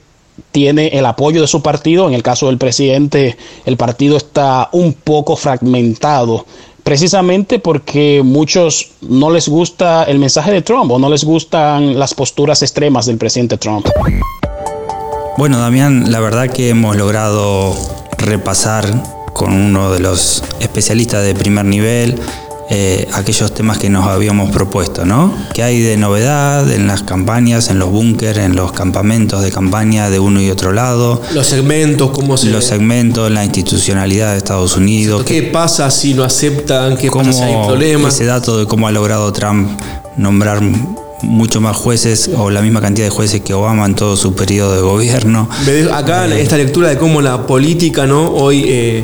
tiene 0.52 0.88
el 0.88 1.06
apoyo 1.06 1.42
de 1.42 1.48
su 1.48 1.62
partido. 1.62 2.08
En 2.08 2.14
el 2.14 2.24
caso 2.24 2.48
del 2.48 2.58
presidente, 2.58 3.38
el 3.66 3.76
partido 3.76 4.16
está 4.16 4.70
un 4.72 4.94
poco 4.94 5.36
fragmentado, 5.36 6.46
precisamente 6.84 7.60
porque 7.60 8.22
muchos 8.24 8.92
no 9.02 9.30
les 9.30 9.50
gusta 9.50 10.04
el 10.06 10.20
mensaje 10.20 10.52
de 10.52 10.62
Trump 10.62 10.92
o 10.92 11.00
no 11.00 11.10
les 11.10 11.26
gustan 11.26 12.00
las 12.00 12.14
posturas 12.14 12.62
extremas 12.62 13.06
del 13.08 13.18
presidente 13.18 13.58
Trump. 13.58 13.88
Bueno, 15.38 15.60
Damián, 15.60 16.12
la 16.12 16.20
verdad 16.20 16.50
que 16.50 16.70
hemos 16.70 16.96
logrado 16.96 17.76
repasar 18.18 19.17
con 19.38 19.54
uno 19.54 19.92
de 19.92 20.00
los 20.00 20.44
especialistas 20.60 21.24
de 21.24 21.36
primer 21.36 21.64
nivel 21.64 22.20
eh, 22.70 23.08
aquellos 23.14 23.54
temas 23.54 23.78
que 23.78 23.90
nos 23.90 24.06
habíamos 24.08 24.52
propuesto, 24.52 25.06
¿no? 25.06 25.34
¿Qué 25.54 25.64
hay 25.64 25.80
de 25.80 25.96
novedad 25.96 26.70
en 26.70 26.86
las 26.86 27.02
campañas, 27.02 27.70
en 27.70 27.80
los 27.80 27.90
búnkeres, 27.90 28.44
en 28.44 28.58
los 28.58 28.74
campamentos 28.74 29.42
de 29.42 29.52
campaña 29.52 30.10
de 30.10 30.20
uno 30.20 30.42
y 30.42 30.50
otro 30.50 30.74
lado? 30.74 31.22
Los 31.34 31.48
segmentos, 31.48 32.12
¿cómo 32.12 32.36
se...? 32.36 32.50
Los 32.50 32.66
segmentos, 32.66 33.32
la 33.32 33.46
institucionalidad 33.46 34.34
de 34.34 34.40
Estados 34.40 34.76
Unidos. 34.76 35.24
¿Qué 35.24 35.44
pasa 35.44 35.90
si 35.92 36.14
no 36.14 36.26
aceptan? 36.26 36.98
¿Qué 36.98 37.10
pasa 37.10 37.32
si 37.32 37.42
hay 37.44 37.56
problemas? 37.66 38.16
Ese 38.16 38.26
dato 38.26 38.58
de 38.58 38.66
cómo 38.66 38.88
ha 38.88 38.92
logrado 38.92 39.32
Trump 39.32 39.80
nombrar 40.18 40.62
mucho 41.22 41.62
más 41.62 41.78
jueces 41.78 42.30
o 42.36 42.50
la 42.50 42.62
misma 42.62 42.82
cantidad 42.82 43.08
de 43.08 43.12
jueces 43.12 43.42
que 43.42 43.54
Obama 43.54 43.86
en 43.86 43.96
todo 43.96 44.18
su 44.18 44.36
periodo 44.36 44.76
de 44.76 44.82
gobierno. 44.82 45.50
Acá 45.94 46.28
eh, 46.28 46.42
esta 46.42 46.58
lectura 46.58 46.90
de 46.90 46.98
cómo 46.98 47.22
la 47.22 47.48
política 47.48 48.06
no 48.06 48.30
hoy 48.30 48.66
eh, 48.68 49.04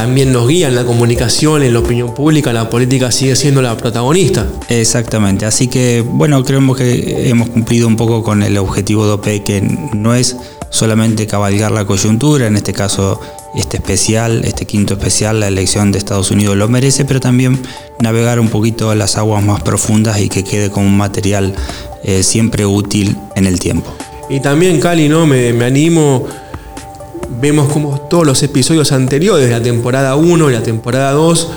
también 0.00 0.32
nos 0.32 0.48
guía 0.48 0.68
en 0.68 0.76
la 0.76 0.84
comunicación, 0.86 1.62
en 1.62 1.74
la 1.74 1.80
opinión 1.80 2.14
pública, 2.14 2.54
la 2.54 2.70
política 2.70 3.12
sigue 3.12 3.36
siendo 3.36 3.60
la 3.60 3.76
protagonista. 3.76 4.46
Exactamente, 4.70 5.44
así 5.44 5.68
que 5.68 6.00
bueno, 6.00 6.42
creemos 6.42 6.78
que 6.78 7.28
hemos 7.28 7.50
cumplido 7.50 7.86
un 7.86 7.96
poco 7.96 8.22
con 8.22 8.42
el 8.42 8.56
objetivo 8.56 9.04
de 9.04 9.12
OPE, 9.12 9.42
que 9.42 9.60
no 9.60 10.14
es 10.14 10.38
solamente 10.70 11.26
cabalgar 11.26 11.70
la 11.72 11.84
coyuntura, 11.84 12.46
en 12.46 12.56
este 12.56 12.72
caso 12.72 13.20
este 13.54 13.76
especial, 13.76 14.42
este 14.46 14.64
quinto 14.64 14.94
especial, 14.94 15.38
la 15.38 15.48
elección 15.48 15.92
de 15.92 15.98
Estados 15.98 16.30
Unidos 16.30 16.56
lo 16.56 16.66
merece, 16.66 17.04
pero 17.04 17.20
también 17.20 17.60
navegar 18.00 18.40
un 18.40 18.48
poquito 18.48 18.94
las 18.94 19.18
aguas 19.18 19.44
más 19.44 19.60
profundas 19.60 20.18
y 20.18 20.30
que 20.30 20.44
quede 20.44 20.70
como 20.70 20.86
un 20.86 20.96
material 20.96 21.54
eh, 22.04 22.22
siempre 22.22 22.64
útil 22.64 23.18
en 23.36 23.44
el 23.44 23.60
tiempo. 23.60 23.94
Y 24.30 24.40
también, 24.40 24.80
Cali, 24.80 25.10
¿no? 25.10 25.26
me, 25.26 25.52
me 25.52 25.66
animo 25.66 26.26
vemos 27.30 27.72
como 27.72 28.00
todos 28.00 28.26
los 28.26 28.42
episodios 28.42 28.92
anteriores 28.92 29.46
de 29.46 29.52
la 29.52 29.62
temporada 29.62 30.16
1 30.16 30.50
y 30.50 30.52
la 30.52 30.62
temporada 30.62 31.12
2 31.12 31.48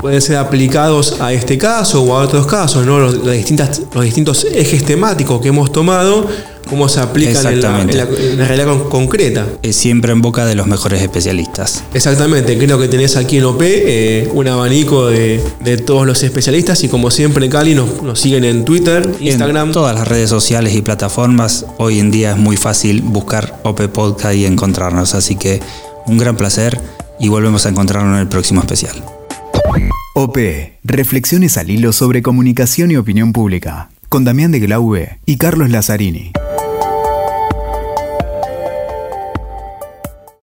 pueden 0.00 0.20
ser 0.20 0.36
aplicados 0.36 1.20
a 1.20 1.32
este 1.32 1.56
caso 1.56 2.02
o 2.02 2.16
a 2.16 2.22
otros 2.24 2.46
casos, 2.46 2.84
¿no? 2.84 2.98
los, 2.98 3.24
distintas, 3.24 3.82
los 3.94 4.04
distintos 4.04 4.44
ejes 4.52 4.84
temáticos 4.84 5.40
que 5.40 5.48
hemos 5.48 5.70
tomado 5.70 6.26
cómo 6.72 6.88
se 6.88 7.00
aplican 7.00 7.46
en 7.52 7.60
la, 7.60 8.46
realidad 8.46 8.88
concreta. 8.88 9.46
Es 9.60 9.76
siempre 9.76 10.10
en 10.10 10.22
boca 10.22 10.46
de 10.46 10.54
los 10.54 10.66
mejores 10.66 11.02
especialistas. 11.02 11.84
Exactamente, 11.92 12.56
creo 12.56 12.78
que 12.78 12.88
tenés 12.88 13.16
aquí 13.16 13.36
en 13.36 13.44
OP 13.44 13.60
eh, 13.60 14.26
un 14.32 14.48
abanico 14.48 15.08
de, 15.08 15.38
todos 15.84 16.06
los 16.06 16.22
especialistas 16.22 16.82
y 16.82 16.88
como 16.88 17.10
siempre 17.10 17.46
Cali 17.50 17.74
nos, 17.74 18.02
nos 18.02 18.18
siguen 18.18 18.44
en 18.44 18.64
Twitter, 18.64 19.06
Instagram. 19.20 19.66
En 19.66 19.72
todas 19.74 19.94
las 19.94 20.08
redes 20.08 20.30
sociales 20.30 20.74
y 20.74 20.80
plataformas, 20.80 21.66
hoy 21.76 21.98
en 21.98 22.10
día 22.10 22.30
es 22.30 22.38
muy 22.38 22.56
fácil 22.56 23.02
buscar 23.02 23.60
OP 23.64 23.88
Podcast 23.88 24.34
y 24.34 24.46
encontrarnos, 24.46 25.14
así 25.14 25.36
que 25.36 25.60
un 26.06 26.16
gran 26.16 26.38
placer 26.38 26.80
y 27.20 27.28
volvemos 27.28 27.66
a 27.66 27.68
encontrarnos 27.68 28.14
en 28.14 28.20
el 28.22 28.28
próximo 28.28 28.62
especial. 28.62 29.04
OP, 30.14 30.38
reflexiones 30.84 31.58
al 31.58 31.70
hilo 31.70 31.92
sobre 31.92 32.22
comunicación 32.22 32.90
y 32.90 32.96
opinión 32.96 33.34
pública 33.34 33.90
con 34.08 34.24
Damián 34.24 34.52
de 34.52 34.60
Glaube 34.60 35.18
y 35.26 35.36
Carlos 35.36 35.68
Lazzarini. 35.68 36.32